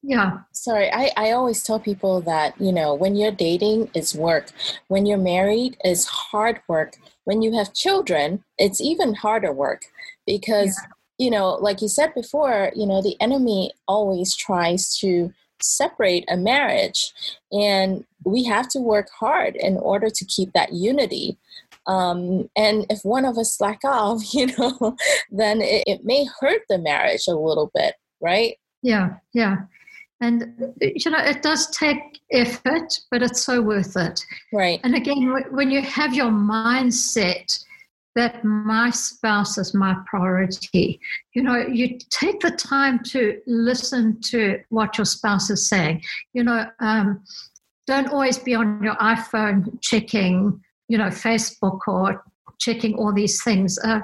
Yeah. 0.04 0.40
Sorry, 0.54 0.92
I, 0.92 1.12
I 1.18 1.32
always 1.32 1.64
tell 1.64 1.80
people 1.80 2.22
that, 2.22 2.60
you 2.62 2.72
know, 2.72 2.94
when 2.94 3.16
you're 3.16 3.32
dating, 3.32 3.90
it's 3.94 4.16
work. 4.16 4.52
When 4.88 5.06
you're 5.06 5.18
married, 5.18 5.76
it's 5.84 6.06
hard 6.06 6.62
work. 6.68 6.96
When 7.26 7.42
you 7.42 7.58
have 7.58 7.74
children, 7.74 8.44
it's 8.58 8.80
even 8.80 9.16
harder 9.16 9.52
work 9.52 9.82
because, 10.26 10.80
yeah. 10.82 10.94
You 11.18 11.30
know, 11.30 11.56
like 11.56 11.82
you 11.82 11.88
said 11.88 12.14
before, 12.14 12.72
you 12.76 12.86
know, 12.86 13.02
the 13.02 13.20
enemy 13.20 13.72
always 13.88 14.36
tries 14.36 14.98
to 15.00 15.34
separate 15.62 16.26
a 16.28 16.38
marriage. 16.38 17.14
And 17.52 18.06
we 18.24 18.44
have 18.46 18.68
to 18.70 18.80
work 18.80 19.10
hard 19.20 19.56
in 19.56 19.78
order 19.78 20.10
to 20.10 20.26
keep 20.26 20.54
that 20.54 20.74
unity. 20.74 21.38
Um, 21.88 22.50
and 22.56 22.86
if 22.90 23.04
one 23.04 23.26
of 23.26 23.38
us 23.38 23.58
slack 23.58 23.80
off, 23.86 24.34
you 24.34 24.48
know, 24.58 24.96
then 25.32 25.62
it, 25.62 25.84
it 25.88 26.06
may 26.06 26.26
hurt 26.40 26.62
the 26.70 26.78
marriage 26.78 27.28
a 27.28 27.36
little 27.36 27.72
bit, 27.74 27.96
right? 28.22 28.56
Yeah, 28.82 29.16
yeah. 29.34 29.58
And, 30.20 30.74
you 30.82 31.12
know, 31.12 31.20
it 31.20 31.44
does 31.44 31.70
take 31.70 32.20
effort, 32.32 33.00
but 33.12 33.22
it's 33.22 33.44
so 33.44 33.62
worth 33.62 33.96
it. 33.96 34.20
Right. 34.52 34.80
And 34.84 34.96
again, 34.96 35.32
when 35.52 35.70
you 35.70 35.82
have 35.82 36.14
your 36.16 36.32
mindset 36.32 37.64
that 38.18 38.44
my 38.44 38.90
spouse 38.90 39.60
is 39.60 39.76
my 39.76 39.96
priority, 40.08 41.00
you 41.36 41.44
know, 41.44 41.56
you 41.56 42.00
take 42.10 42.40
the 42.40 42.50
time 42.50 42.98
to 43.04 43.40
listen 43.46 44.20
to 44.22 44.60
what 44.70 44.98
your 44.98 45.06
spouse 45.06 45.52
is 45.52 45.70
saying. 45.70 46.02
You 46.34 46.44
know, 46.44 46.66
um, 46.80 47.24
don't 47.86 48.10
always 48.10 48.40
be 48.40 48.56
on 48.56 48.82
your 48.82 48.96
iPhone 48.96 49.80
checking, 49.82 50.60
you 50.88 50.98
know, 50.98 51.10
Facebook 51.10 51.82
or 51.88 52.24
checking 52.58 52.96
all 52.96 53.14
these 53.14 53.44
things. 53.44 53.78
Uh, 53.78 54.00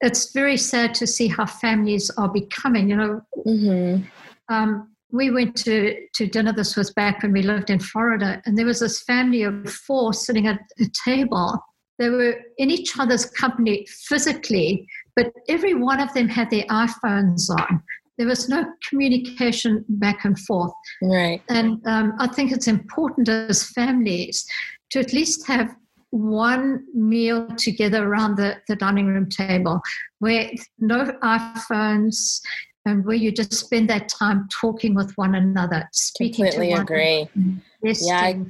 it's 0.00 0.32
very 0.32 0.56
sad 0.56 0.94
to 0.94 1.06
see 1.06 1.28
how 1.28 1.44
families 1.44 2.10
are 2.16 2.30
becoming, 2.30 2.88
you 2.88 2.96
know. 2.96 3.20
Mm-hmm. 3.46 4.04
Um, 4.48 4.88
we 5.12 5.30
went 5.30 5.54
to, 5.64 5.96
to 6.14 6.26
dinner, 6.26 6.54
this 6.54 6.76
was 6.76 6.92
back 6.94 7.22
when 7.22 7.32
we 7.32 7.42
lived 7.42 7.68
in 7.68 7.78
Florida, 7.78 8.40
and 8.46 8.56
there 8.56 8.64
was 8.64 8.80
this 8.80 9.02
family 9.02 9.42
of 9.42 9.70
four 9.70 10.14
sitting 10.14 10.46
at 10.46 10.60
a 10.80 10.86
table. 11.04 11.62
They 11.98 12.10
were 12.10 12.40
in 12.58 12.70
each 12.70 12.98
other's 12.98 13.26
company 13.26 13.86
physically, 13.88 14.86
but 15.16 15.32
every 15.48 15.74
one 15.74 16.00
of 16.00 16.12
them 16.14 16.28
had 16.28 16.50
their 16.50 16.64
iPhones 16.64 17.50
on. 17.50 17.82
There 18.18 18.26
was 18.26 18.48
no 18.48 18.64
communication 18.88 19.84
back 19.88 20.24
and 20.24 20.38
forth. 20.40 20.72
Right. 21.02 21.42
And 21.48 21.84
um, 21.86 22.14
I 22.18 22.26
think 22.28 22.52
it's 22.52 22.66
important 22.66 23.28
as 23.28 23.70
families 23.70 24.46
to 24.90 25.00
at 25.00 25.12
least 25.12 25.46
have 25.46 25.74
one 26.10 26.84
meal 26.94 27.48
together 27.56 28.06
around 28.06 28.36
the, 28.36 28.56
the 28.66 28.76
dining 28.76 29.06
room 29.06 29.28
table 29.28 29.80
where 30.20 30.50
no 30.78 31.04
iPhones, 31.22 32.40
and 32.88 33.04
where 33.04 33.16
you 33.16 33.30
just 33.30 33.52
spend 33.52 33.90
that 33.90 34.08
time 34.08 34.48
talking 34.50 34.94
with 34.94 35.12
one 35.16 35.34
another, 35.34 35.88
speaking 35.92 36.46
completely 36.46 36.68
to 36.68 36.72
one 36.72 36.82
agree. 36.82 37.28
yeah, 37.82 38.20
I, 38.20 38.44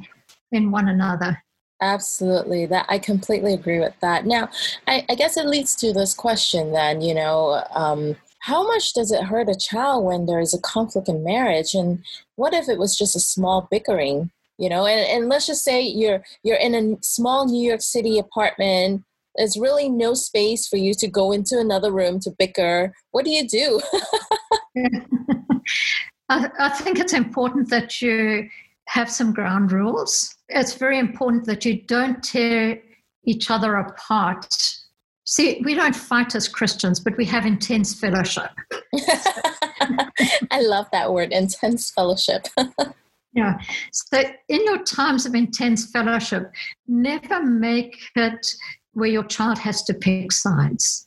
in 0.53 0.71
one 0.71 0.89
another. 0.89 1.43
Absolutely, 1.81 2.67
that 2.67 2.87
I 2.89 2.99
completely 2.99 3.55
agree 3.55 3.79
with 3.79 3.95
that. 4.01 4.27
Now, 4.27 4.49
I, 4.87 5.05
I 5.09 5.15
guess 5.15 5.37
it 5.37 5.47
leads 5.47 5.77
to 5.77 5.93
this 5.93 6.13
question 6.15 6.73
then. 6.73 7.01
You 7.01 7.15
know, 7.15 7.65
um, 7.73 8.17
how 8.41 8.67
much 8.67 8.95
does 8.95 9.13
it 9.13 9.25
hurt 9.25 9.49
a 9.49 9.57
child 9.57 10.05
when 10.05 10.27
there 10.27 10.41
is 10.41 10.55
a 10.55 10.61
conflict 10.61 11.09
in 11.09 11.23
marriage, 11.25 11.75
and 11.75 12.05
what 12.37 12.53
if 12.55 12.69
it 12.69 12.79
was 12.79 12.97
just 12.97 13.15
a 13.15 13.21
small 13.21 13.69
bickering? 13.71 14.31
You 14.59 14.69
know, 14.69 14.87
and, 14.87 15.09
and 15.09 15.29
let's 15.29 15.47
just 15.47 15.63
say 15.63 15.81
you're 15.81 16.23
you're 16.43 16.57
in 16.57 16.75
a 16.75 16.97
small 17.03 17.47
New 17.47 17.67
York 17.67 17.83
City 17.83 18.19
apartment 18.19 19.05
there's 19.39 19.57
really 19.57 19.89
no 19.89 20.15
space 20.15 20.67
for 20.67 20.77
you 20.77 20.93
to 20.95 21.07
go 21.07 21.31
into 21.31 21.59
another 21.59 21.93
room 21.93 22.19
to 22.21 22.35
bicker. 22.39 22.93
What 23.13 23.25
do 23.25 23.31
you 23.31 23.49
do? 23.49 23.81
I, 26.29 26.51
I 26.59 26.69
think 26.71 26.99
it's 26.99 27.13
important 27.13 27.71
that 27.71 28.03
you 28.03 28.51
have 28.89 29.09
some 29.09 29.33
ground 29.33 29.71
rules. 29.71 30.35
It's 30.49 30.75
very 30.75 30.99
important 30.99 31.45
that 31.47 31.65
you 31.65 31.83
don't 31.83 32.23
tear 32.23 32.81
each 33.25 33.51
other 33.51 33.77
apart. 33.77 34.47
See, 35.25 35.61
we 35.65 35.75
don't 35.75 35.95
fight 35.95 36.35
as 36.35 36.49
Christians, 36.49 37.01
but 37.01 37.17
we 37.19 37.27
have 37.27 37.45
intense 37.45 37.95
fellowship. 37.95 38.51
I 40.51 40.61
love 40.61 40.87
that 40.93 41.13
word, 41.13 41.33
intense 41.33 41.91
fellowship. 41.91 42.47
yeah. 43.35 43.59
So, 43.93 44.23
in 44.49 44.65
your 44.65 44.83
times 44.85 45.27
of 45.27 45.35
intense 45.35 45.91
fellowship, 45.91 46.51
never 46.87 47.43
make 47.43 47.97
it 48.17 48.47
where 48.95 49.09
your 49.09 49.25
child 49.25 49.59
has 49.59 49.83
to 49.85 49.95
pick 49.95 50.33
sides. 50.33 51.07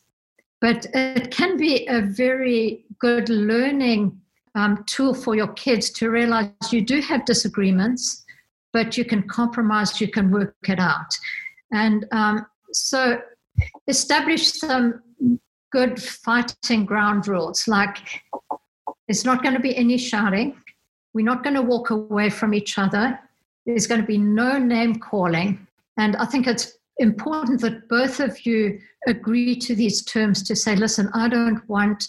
But 0.62 0.86
it 0.94 1.32
can 1.32 1.58
be 1.58 1.88
a 1.88 2.02
very 2.02 2.86
good 3.00 3.28
learning 3.30 4.22
um, 4.54 4.84
tool 4.86 5.14
for 5.14 5.36
your 5.36 5.52
kids 5.54 5.90
to 5.92 6.12
realize 6.12 6.52
you 6.72 6.82
do 6.82 7.02
have 7.02 7.26
disagreements, 7.26 8.24
but 8.74 8.98
you 8.98 9.06
can 9.06 9.24
compromise, 9.28 10.00
you 10.00 10.08
can 10.08 10.32
work 10.32 10.56
it 10.68 10.80
out. 10.80 11.18
And 11.72 12.06
um, 12.12 12.46
so 12.72 13.22
establish 13.88 14.52
some 14.52 15.02
good 15.72 16.02
fighting 16.02 16.86
ground 16.86 17.28
rules 17.28 17.68
like 17.68 17.98
there's 19.08 19.26
not 19.26 19.42
going 19.42 19.56
to 19.56 19.62
be 19.62 19.76
any 19.76 19.98
shouting, 19.98 20.56
we're 21.14 21.26
not 21.26 21.44
going 21.44 21.56
to 21.56 21.62
walk 21.62 21.90
away 21.90 22.30
from 22.30 22.54
each 22.54 22.78
other, 22.78 23.20
there's 23.66 23.88
going 23.88 24.02
to 24.02 24.08
be 24.08 24.18
no 24.18 24.58
name 24.58 24.96
calling. 24.96 25.66
And 25.98 26.16
I 26.18 26.26
think 26.26 26.48
it's 26.48 26.78
important 26.98 27.62
that 27.62 27.88
both 27.90 28.20
of 28.20 28.46
you 28.46 28.80
agree 29.08 29.56
to 29.56 29.76
these 29.76 30.04
terms 30.04 30.44
to 30.44 30.56
say, 30.56 30.76
listen, 30.76 31.10
I 31.14 31.28
don't 31.28 31.68
want 31.68 32.08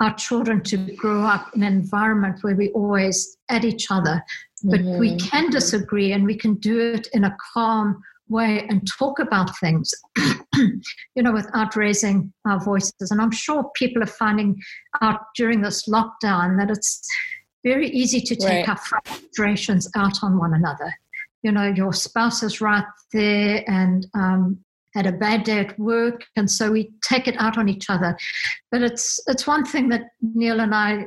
our 0.00 0.14
children 0.14 0.62
to 0.62 0.76
grow 0.96 1.22
up 1.22 1.50
in 1.54 1.62
an 1.62 1.72
environment 1.72 2.42
where 2.42 2.54
we 2.54 2.70
always 2.70 3.36
at 3.48 3.64
each 3.64 3.90
other, 3.90 4.24
but 4.62 4.80
mm-hmm. 4.80 4.98
we 4.98 5.16
can 5.16 5.50
disagree 5.50 6.12
and 6.12 6.24
we 6.24 6.36
can 6.36 6.54
do 6.54 6.78
it 6.78 7.08
in 7.12 7.24
a 7.24 7.36
calm 7.54 8.00
way 8.28 8.66
and 8.68 8.88
talk 8.98 9.18
about 9.18 9.56
things, 9.58 9.92
you 10.56 11.22
know, 11.22 11.32
without 11.32 11.74
raising 11.74 12.32
our 12.46 12.62
voices. 12.62 13.10
And 13.10 13.20
I'm 13.20 13.32
sure 13.32 13.70
people 13.74 14.02
are 14.02 14.06
finding 14.06 14.56
out 15.02 15.20
during 15.36 15.62
this 15.62 15.88
lockdown 15.88 16.58
that 16.58 16.70
it's 16.70 17.06
very 17.64 17.88
easy 17.88 18.20
to 18.20 18.36
take 18.36 18.66
right. 18.66 18.68
our 18.68 18.76
frustrations 18.76 19.90
out 19.96 20.22
on 20.22 20.38
one 20.38 20.54
another 20.54 20.94
you 21.42 21.52
know 21.52 21.72
your 21.74 21.92
spouse 21.92 22.42
is 22.42 22.60
right 22.60 22.84
there 23.12 23.64
and 23.66 24.06
um, 24.14 24.58
had 24.94 25.06
a 25.06 25.12
bad 25.12 25.44
day 25.44 25.58
at 25.58 25.78
work 25.78 26.24
and 26.36 26.50
so 26.50 26.70
we 26.70 26.90
take 27.02 27.28
it 27.28 27.36
out 27.38 27.58
on 27.58 27.68
each 27.68 27.88
other 27.88 28.16
but 28.70 28.82
it's 28.82 29.20
it's 29.26 29.46
one 29.46 29.64
thing 29.64 29.88
that 29.88 30.02
neil 30.20 30.60
and 30.60 30.74
i 30.74 31.06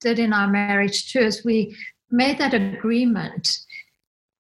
did 0.00 0.18
in 0.18 0.32
our 0.32 0.48
marriage 0.48 1.12
too 1.12 1.20
is 1.20 1.44
we 1.44 1.76
made 2.12 2.38
that 2.38 2.54
agreement 2.54 3.58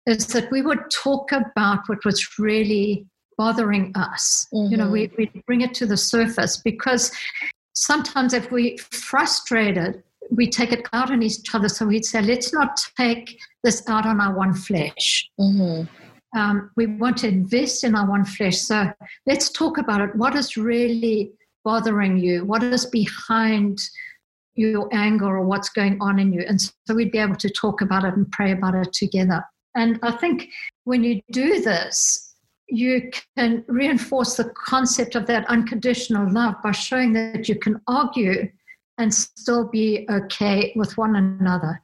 is 0.07 0.27
that 0.29 0.51
we 0.51 0.63
would 0.63 0.91
talk 0.91 1.31
about 1.33 1.89
what 1.89 2.05
was 2.05 2.39
really 2.39 3.07
bothering 3.37 3.93
us 3.95 4.47
mm-hmm. 4.53 4.71
you 4.71 4.77
know 4.77 4.91
we, 4.91 5.07
mm-hmm. 5.09 5.23
we 5.35 5.43
bring 5.47 5.61
it 5.61 5.75
to 5.75 5.87
the 5.87 5.97
surface 5.97 6.57
because 6.57 7.13
sometimes 7.75 8.33
if 8.33 8.51
we 8.51 8.77
frustrated 8.79 10.03
we 10.31 10.49
take 10.49 10.73
it 10.73 10.87
out 10.93 11.11
on 11.11 11.23
each 11.23 11.55
other. 11.55 11.69
So 11.69 11.87
we'd 11.87 12.05
say, 12.05 12.23
let's 12.23 12.53
not 12.53 12.81
take 12.97 13.39
this 13.65 13.83
out 13.89 14.07
on 14.07 14.21
our 14.21 14.35
one 14.35 14.55
flesh. 14.55 15.29
Mm-hmm. 15.39 16.39
Um, 16.39 16.71
we 16.77 16.87
want 16.87 17.17
to 17.19 17.29
invest 17.29 17.85
in 17.85 17.95
our 17.95 18.09
one 18.09 18.25
flesh. 18.25 18.59
So 18.59 18.93
let's 19.27 19.51
talk 19.51 19.79
about 19.79 20.03
it. 20.03 20.15
What 20.15 20.35
is 20.35 20.57
really 20.57 21.33
bothering 21.65 22.19
you? 22.19 22.45
What 22.45 22.63
is 22.63 22.87
behind 22.87 23.81
your 24.59 24.89
anger 24.93 25.27
or 25.27 25.45
what's 25.45 25.69
going 25.69 25.99
on 26.01 26.19
in 26.19 26.33
you? 26.33 26.45
And 26.47 26.61
so 26.61 26.95
we'd 26.95 27.13
be 27.13 27.19
able 27.19 27.37
to 27.37 27.51
talk 27.51 27.81
about 27.81 28.05
it 28.05 28.15
and 28.15 28.31
pray 28.33 28.53
about 28.53 28.75
it 28.75 28.93
together. 28.93 29.43
And 29.77 29.99
I 30.03 30.13
think 30.13 30.49
when 30.85 31.05
you 31.05 31.21
do 31.31 31.61
this, 31.61 32.35
you 32.69 33.11
can 33.37 33.65
reinforce 33.69 34.37
the 34.37 34.51
concept 34.57 35.15
of 35.15 35.27
that 35.27 35.47
unconditional 35.49 36.31
love 36.31 36.55
by 36.63 36.73
showing 36.73 37.13
that 37.15 37.49
you 37.49 37.55
can 37.55 37.81
argue 37.87 38.51
and 38.99 39.15
still 39.15 39.69
be 39.69 40.07
okay 40.11 40.73
with 40.77 40.99
one 40.99 41.17
another. 41.17 41.81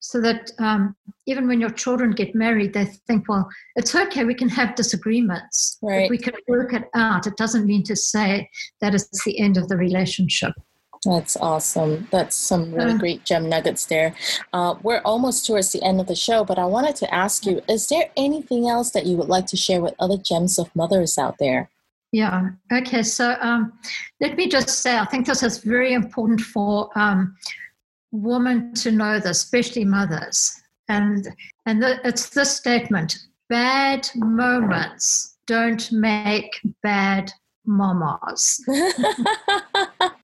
So 0.00 0.20
that 0.20 0.50
um, 0.58 0.94
even 1.26 1.48
when 1.48 1.60
your 1.60 1.70
children 1.70 2.10
get 2.10 2.34
married, 2.34 2.74
they 2.74 2.84
think, 2.84 3.28
well, 3.28 3.48
it's 3.76 3.94
okay, 3.94 4.24
we 4.24 4.34
can 4.34 4.48
have 4.48 4.74
disagreements. 4.74 5.78
Right. 5.82 6.10
We 6.10 6.18
can 6.18 6.34
work 6.48 6.74
it 6.74 6.84
out. 6.94 7.26
It 7.26 7.36
doesn't 7.36 7.66
mean 7.66 7.82
to 7.84 7.96
say 7.96 8.48
that 8.80 8.94
it's 8.94 9.24
the 9.24 9.38
end 9.40 9.56
of 9.56 9.68
the 9.68 9.76
relationship. 9.76 10.52
That's 11.06 11.36
awesome. 11.36 12.08
That's 12.10 12.34
some 12.34 12.74
really 12.74 12.94
uh, 12.94 12.98
great 12.98 13.24
gem 13.24 13.48
nuggets 13.48 13.86
there. 13.86 14.14
Uh, 14.52 14.74
we're 14.82 15.00
almost 15.04 15.46
towards 15.46 15.70
the 15.70 15.82
end 15.82 16.00
of 16.00 16.08
the 16.08 16.16
show, 16.16 16.44
but 16.44 16.58
I 16.58 16.64
wanted 16.64 16.96
to 16.96 17.14
ask 17.14 17.46
you 17.46 17.62
is 17.68 17.88
there 17.88 18.10
anything 18.16 18.68
else 18.68 18.90
that 18.90 19.06
you 19.06 19.16
would 19.16 19.28
like 19.28 19.46
to 19.46 19.56
share 19.56 19.80
with 19.80 19.94
other 20.00 20.16
gems 20.16 20.58
of 20.58 20.74
mothers 20.74 21.16
out 21.16 21.36
there? 21.38 21.70
Yeah. 22.12 22.50
Okay. 22.72 23.02
So 23.02 23.36
um, 23.40 23.72
let 24.20 24.36
me 24.36 24.48
just 24.48 24.68
say, 24.68 24.98
I 24.98 25.04
think 25.04 25.26
this 25.26 25.42
is 25.42 25.58
very 25.58 25.92
important 25.92 26.40
for 26.40 26.90
um, 26.98 27.36
women 28.10 28.74
to 28.74 28.90
know 28.90 29.20
this, 29.20 29.42
especially 29.42 29.84
mothers. 29.84 30.52
And 30.88 31.28
and 31.66 31.82
the, 31.82 32.00
it's 32.04 32.30
this 32.30 32.56
statement: 32.56 33.18
bad 33.48 34.08
moments 34.14 35.36
don't 35.46 35.90
make 35.92 36.60
bad 36.82 37.32
mamas. 37.64 38.64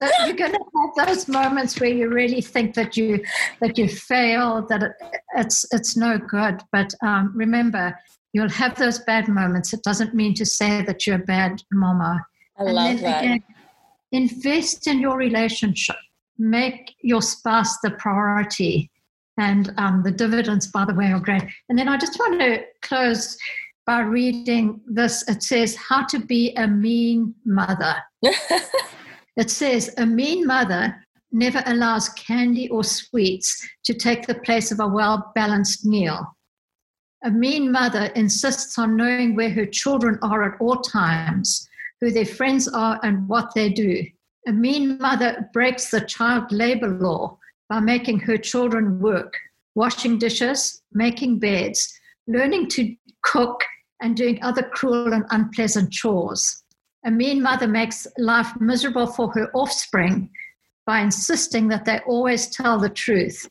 you're 0.00 0.36
going 0.36 0.52
to 0.52 0.64
have 0.76 1.06
those 1.06 1.28
moments 1.28 1.80
where 1.80 1.90
you 1.90 2.08
really 2.08 2.40
think 2.40 2.74
that 2.74 2.96
you 2.96 3.22
that 3.60 3.76
you 3.76 3.88
failed, 3.88 4.68
that 4.68 4.82
it, 4.82 4.92
it's 5.36 5.66
it's 5.72 5.96
no 5.96 6.18
good. 6.18 6.60
But 6.72 6.94
um, 7.02 7.32
remember, 7.34 7.98
you'll 8.32 8.48
have 8.48 8.76
those 8.76 9.00
bad 9.00 9.28
moments. 9.28 9.72
It 9.72 9.82
doesn't 9.82 10.14
mean 10.14 10.34
to 10.34 10.46
say 10.46 10.82
that 10.82 11.06
you're 11.06 11.16
a 11.16 11.20
bad 11.20 11.62
mama. 11.72 12.24
I 12.58 12.64
and 12.64 12.74
love 12.74 13.00
that. 13.00 13.24
Again, 13.24 13.42
invest 14.12 14.86
in 14.86 15.00
your 15.00 15.16
relationship. 15.16 15.96
Make 16.38 16.94
your 17.02 17.22
spouse 17.22 17.78
the 17.80 17.90
priority. 17.92 18.90
And 19.36 19.72
um, 19.78 20.02
the 20.02 20.10
dividends, 20.10 20.66
by 20.68 20.84
the 20.84 20.94
way, 20.94 21.12
are 21.12 21.20
great. 21.20 21.44
And 21.68 21.78
then 21.78 21.88
I 21.88 21.96
just 21.96 22.18
want 22.18 22.40
to 22.40 22.64
close 22.82 23.36
by 23.86 24.00
reading 24.00 24.80
this. 24.86 25.26
It 25.28 25.42
says, 25.42 25.76
How 25.76 26.04
to 26.06 26.18
be 26.18 26.54
a 26.56 26.66
mean 26.66 27.34
mother. 27.44 27.96
it 29.38 29.50
says, 29.50 29.94
A 29.96 30.04
mean 30.04 30.46
mother 30.46 31.02
never 31.30 31.62
allows 31.66 32.08
candy 32.10 32.68
or 32.70 32.82
sweets 32.82 33.66
to 33.84 33.94
take 33.94 34.26
the 34.26 34.34
place 34.34 34.72
of 34.72 34.80
a 34.80 34.88
well 34.88 35.30
balanced 35.34 35.86
meal. 35.86 36.36
A 37.24 37.30
mean 37.30 37.70
mother 37.70 38.06
insists 38.16 38.78
on 38.78 38.96
knowing 38.96 39.36
where 39.36 39.50
her 39.50 39.66
children 39.66 40.18
are 40.22 40.42
at 40.42 40.60
all 40.60 40.80
times, 40.80 41.68
who 42.00 42.10
their 42.10 42.26
friends 42.26 42.68
are, 42.68 42.98
and 43.04 43.28
what 43.28 43.54
they 43.54 43.70
do. 43.70 44.04
A 44.48 44.52
mean 44.52 44.98
mother 44.98 45.48
breaks 45.52 45.90
the 45.90 46.00
child 46.00 46.50
labor 46.50 46.88
law 46.88 47.38
by 47.68 47.78
making 47.78 48.20
her 48.20 48.38
children 48.38 48.98
work, 48.98 49.34
washing 49.76 50.18
dishes, 50.18 50.82
making 50.92 51.38
beds, 51.38 51.92
learning 52.26 52.68
to 52.70 52.94
cook, 53.22 53.62
and 54.00 54.16
doing 54.16 54.42
other 54.42 54.62
cruel 54.62 55.12
and 55.12 55.24
unpleasant 55.30 55.92
chores. 55.92 56.64
A 57.04 57.10
mean 57.10 57.42
mother 57.42 57.68
makes 57.68 58.06
life 58.18 58.52
miserable 58.60 59.06
for 59.06 59.30
her 59.32 59.50
offspring 59.54 60.30
by 60.84 61.00
insisting 61.00 61.68
that 61.68 61.84
they 61.84 62.00
always 62.06 62.48
tell 62.48 62.78
the 62.78 62.88
truth. 62.88 63.48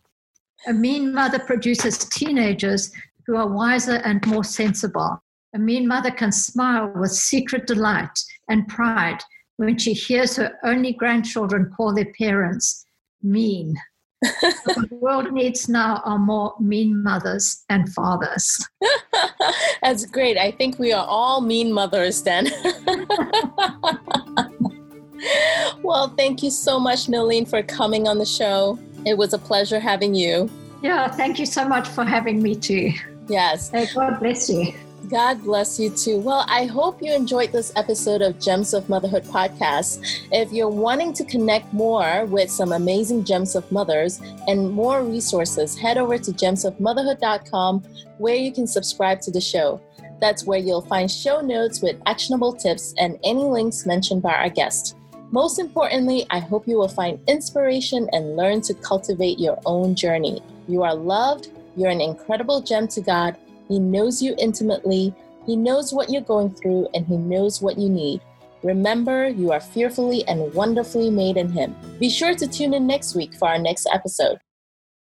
A 0.67 0.73
mean 0.73 1.13
mother 1.13 1.39
produces 1.39 1.97
teenagers 1.97 2.91
who 3.25 3.35
are 3.35 3.47
wiser 3.47 3.97
and 4.03 4.25
more 4.27 4.43
sensible. 4.43 5.21
A 5.55 5.59
mean 5.59 5.87
mother 5.87 6.11
can 6.11 6.31
smile 6.31 6.91
with 6.95 7.11
secret 7.11 7.67
delight 7.67 8.19
and 8.49 8.67
pride 8.67 9.19
when 9.57 9.77
she 9.77 9.93
hears 9.93 10.35
her 10.35 10.57
only 10.63 10.93
grandchildren 10.93 11.71
call 11.75 11.93
their 11.93 12.11
parents 12.17 12.85
mean 13.21 13.75
the 14.21 14.87
world 14.91 15.31
needs 15.31 15.69
now 15.69 16.01
are 16.05 16.17
more 16.17 16.55
mean 16.59 17.03
mothers 17.03 17.63
and 17.69 17.91
fathers. 17.93 18.67
That's 19.81 20.05
great. 20.05 20.37
I 20.37 20.51
think 20.51 20.79
we 20.79 20.91
are 20.93 21.05
all 21.05 21.41
mean 21.41 21.71
mothers 21.71 22.23
then. 22.23 22.45
well, 25.83 26.13
thank 26.17 26.41
you 26.43 26.49
so 26.49 26.79
much, 26.79 27.07
Nolene, 27.07 27.47
for 27.47 27.61
coming 27.63 28.07
on 28.07 28.17
the 28.17 28.25
show. 28.25 28.79
It 29.05 29.17
was 29.17 29.33
a 29.33 29.37
pleasure 29.37 29.79
having 29.79 30.15
you. 30.15 30.49
Yeah, 30.81 31.09
thank 31.09 31.39
you 31.39 31.45
so 31.45 31.67
much 31.67 31.87
for 31.87 32.03
having 32.03 32.41
me 32.41 32.55
too. 32.55 32.91
Yes. 33.27 33.69
Hey, 33.69 33.87
God 33.93 34.19
bless 34.19 34.49
you. 34.49 34.73
God 35.09 35.41
bless 35.43 35.79
you 35.79 35.89
too. 35.89 36.19
Well, 36.19 36.43
I 36.49 36.65
hope 36.65 37.01
you 37.01 37.13
enjoyed 37.13 37.53
this 37.53 37.71
episode 37.77 38.21
of 38.21 38.41
Gems 38.41 38.73
of 38.73 38.89
Motherhood 38.89 39.23
podcast. 39.23 39.99
If 40.33 40.51
you're 40.51 40.67
wanting 40.67 41.13
to 41.13 41.23
connect 41.23 41.71
more 41.71 42.25
with 42.25 42.51
some 42.51 42.73
amazing 42.73 43.23
gems 43.23 43.55
of 43.55 43.71
mothers 43.71 44.19
and 44.47 44.69
more 44.69 45.03
resources, 45.03 45.77
head 45.77 45.97
over 45.97 46.17
to 46.17 46.31
gemsofmotherhood.com 46.31 47.83
where 48.17 48.35
you 48.35 48.51
can 48.51 48.67
subscribe 48.67 49.21
to 49.21 49.31
the 49.31 49.39
show. 49.39 49.79
That's 50.19 50.45
where 50.45 50.59
you'll 50.59 50.81
find 50.81 51.09
show 51.09 51.39
notes 51.39 51.81
with 51.81 52.01
actionable 52.05 52.51
tips 52.51 52.93
and 52.97 53.17
any 53.23 53.45
links 53.45 53.85
mentioned 53.85 54.23
by 54.23 54.33
our 54.33 54.49
guest. 54.49 54.97
Most 55.31 55.57
importantly, 55.57 56.25
I 56.31 56.39
hope 56.39 56.67
you 56.67 56.77
will 56.77 56.89
find 56.89 57.17
inspiration 57.29 58.09
and 58.11 58.35
learn 58.35 58.59
to 58.61 58.73
cultivate 58.73 59.39
your 59.39 59.57
own 59.65 59.95
journey. 59.95 60.41
You 60.67 60.83
are 60.83 60.95
loved, 60.95 61.47
you're 61.77 61.91
an 61.91 62.01
incredible 62.01 62.59
gem 62.59 62.89
to 62.89 62.99
God 62.99 63.37
he 63.67 63.79
knows 63.79 64.21
you 64.21 64.35
intimately, 64.37 65.13
He 65.45 65.55
knows 65.55 65.93
what 65.93 66.09
you're 66.09 66.21
going 66.21 66.51
through, 66.51 66.87
and 66.93 67.05
He 67.05 67.17
knows 67.17 67.61
what 67.61 67.77
you 67.77 67.89
need. 67.89 68.21
Remember, 68.63 69.27
you 69.27 69.51
are 69.51 69.59
fearfully 69.59 70.27
and 70.27 70.53
wonderfully 70.53 71.09
made 71.09 71.37
in 71.37 71.49
Him. 71.49 71.75
Be 71.99 72.09
sure 72.09 72.35
to 72.35 72.47
tune 72.47 72.73
in 72.73 72.87
next 72.87 73.15
week 73.15 73.33
for 73.35 73.47
our 73.47 73.59
next 73.59 73.87
episode. 73.93 74.39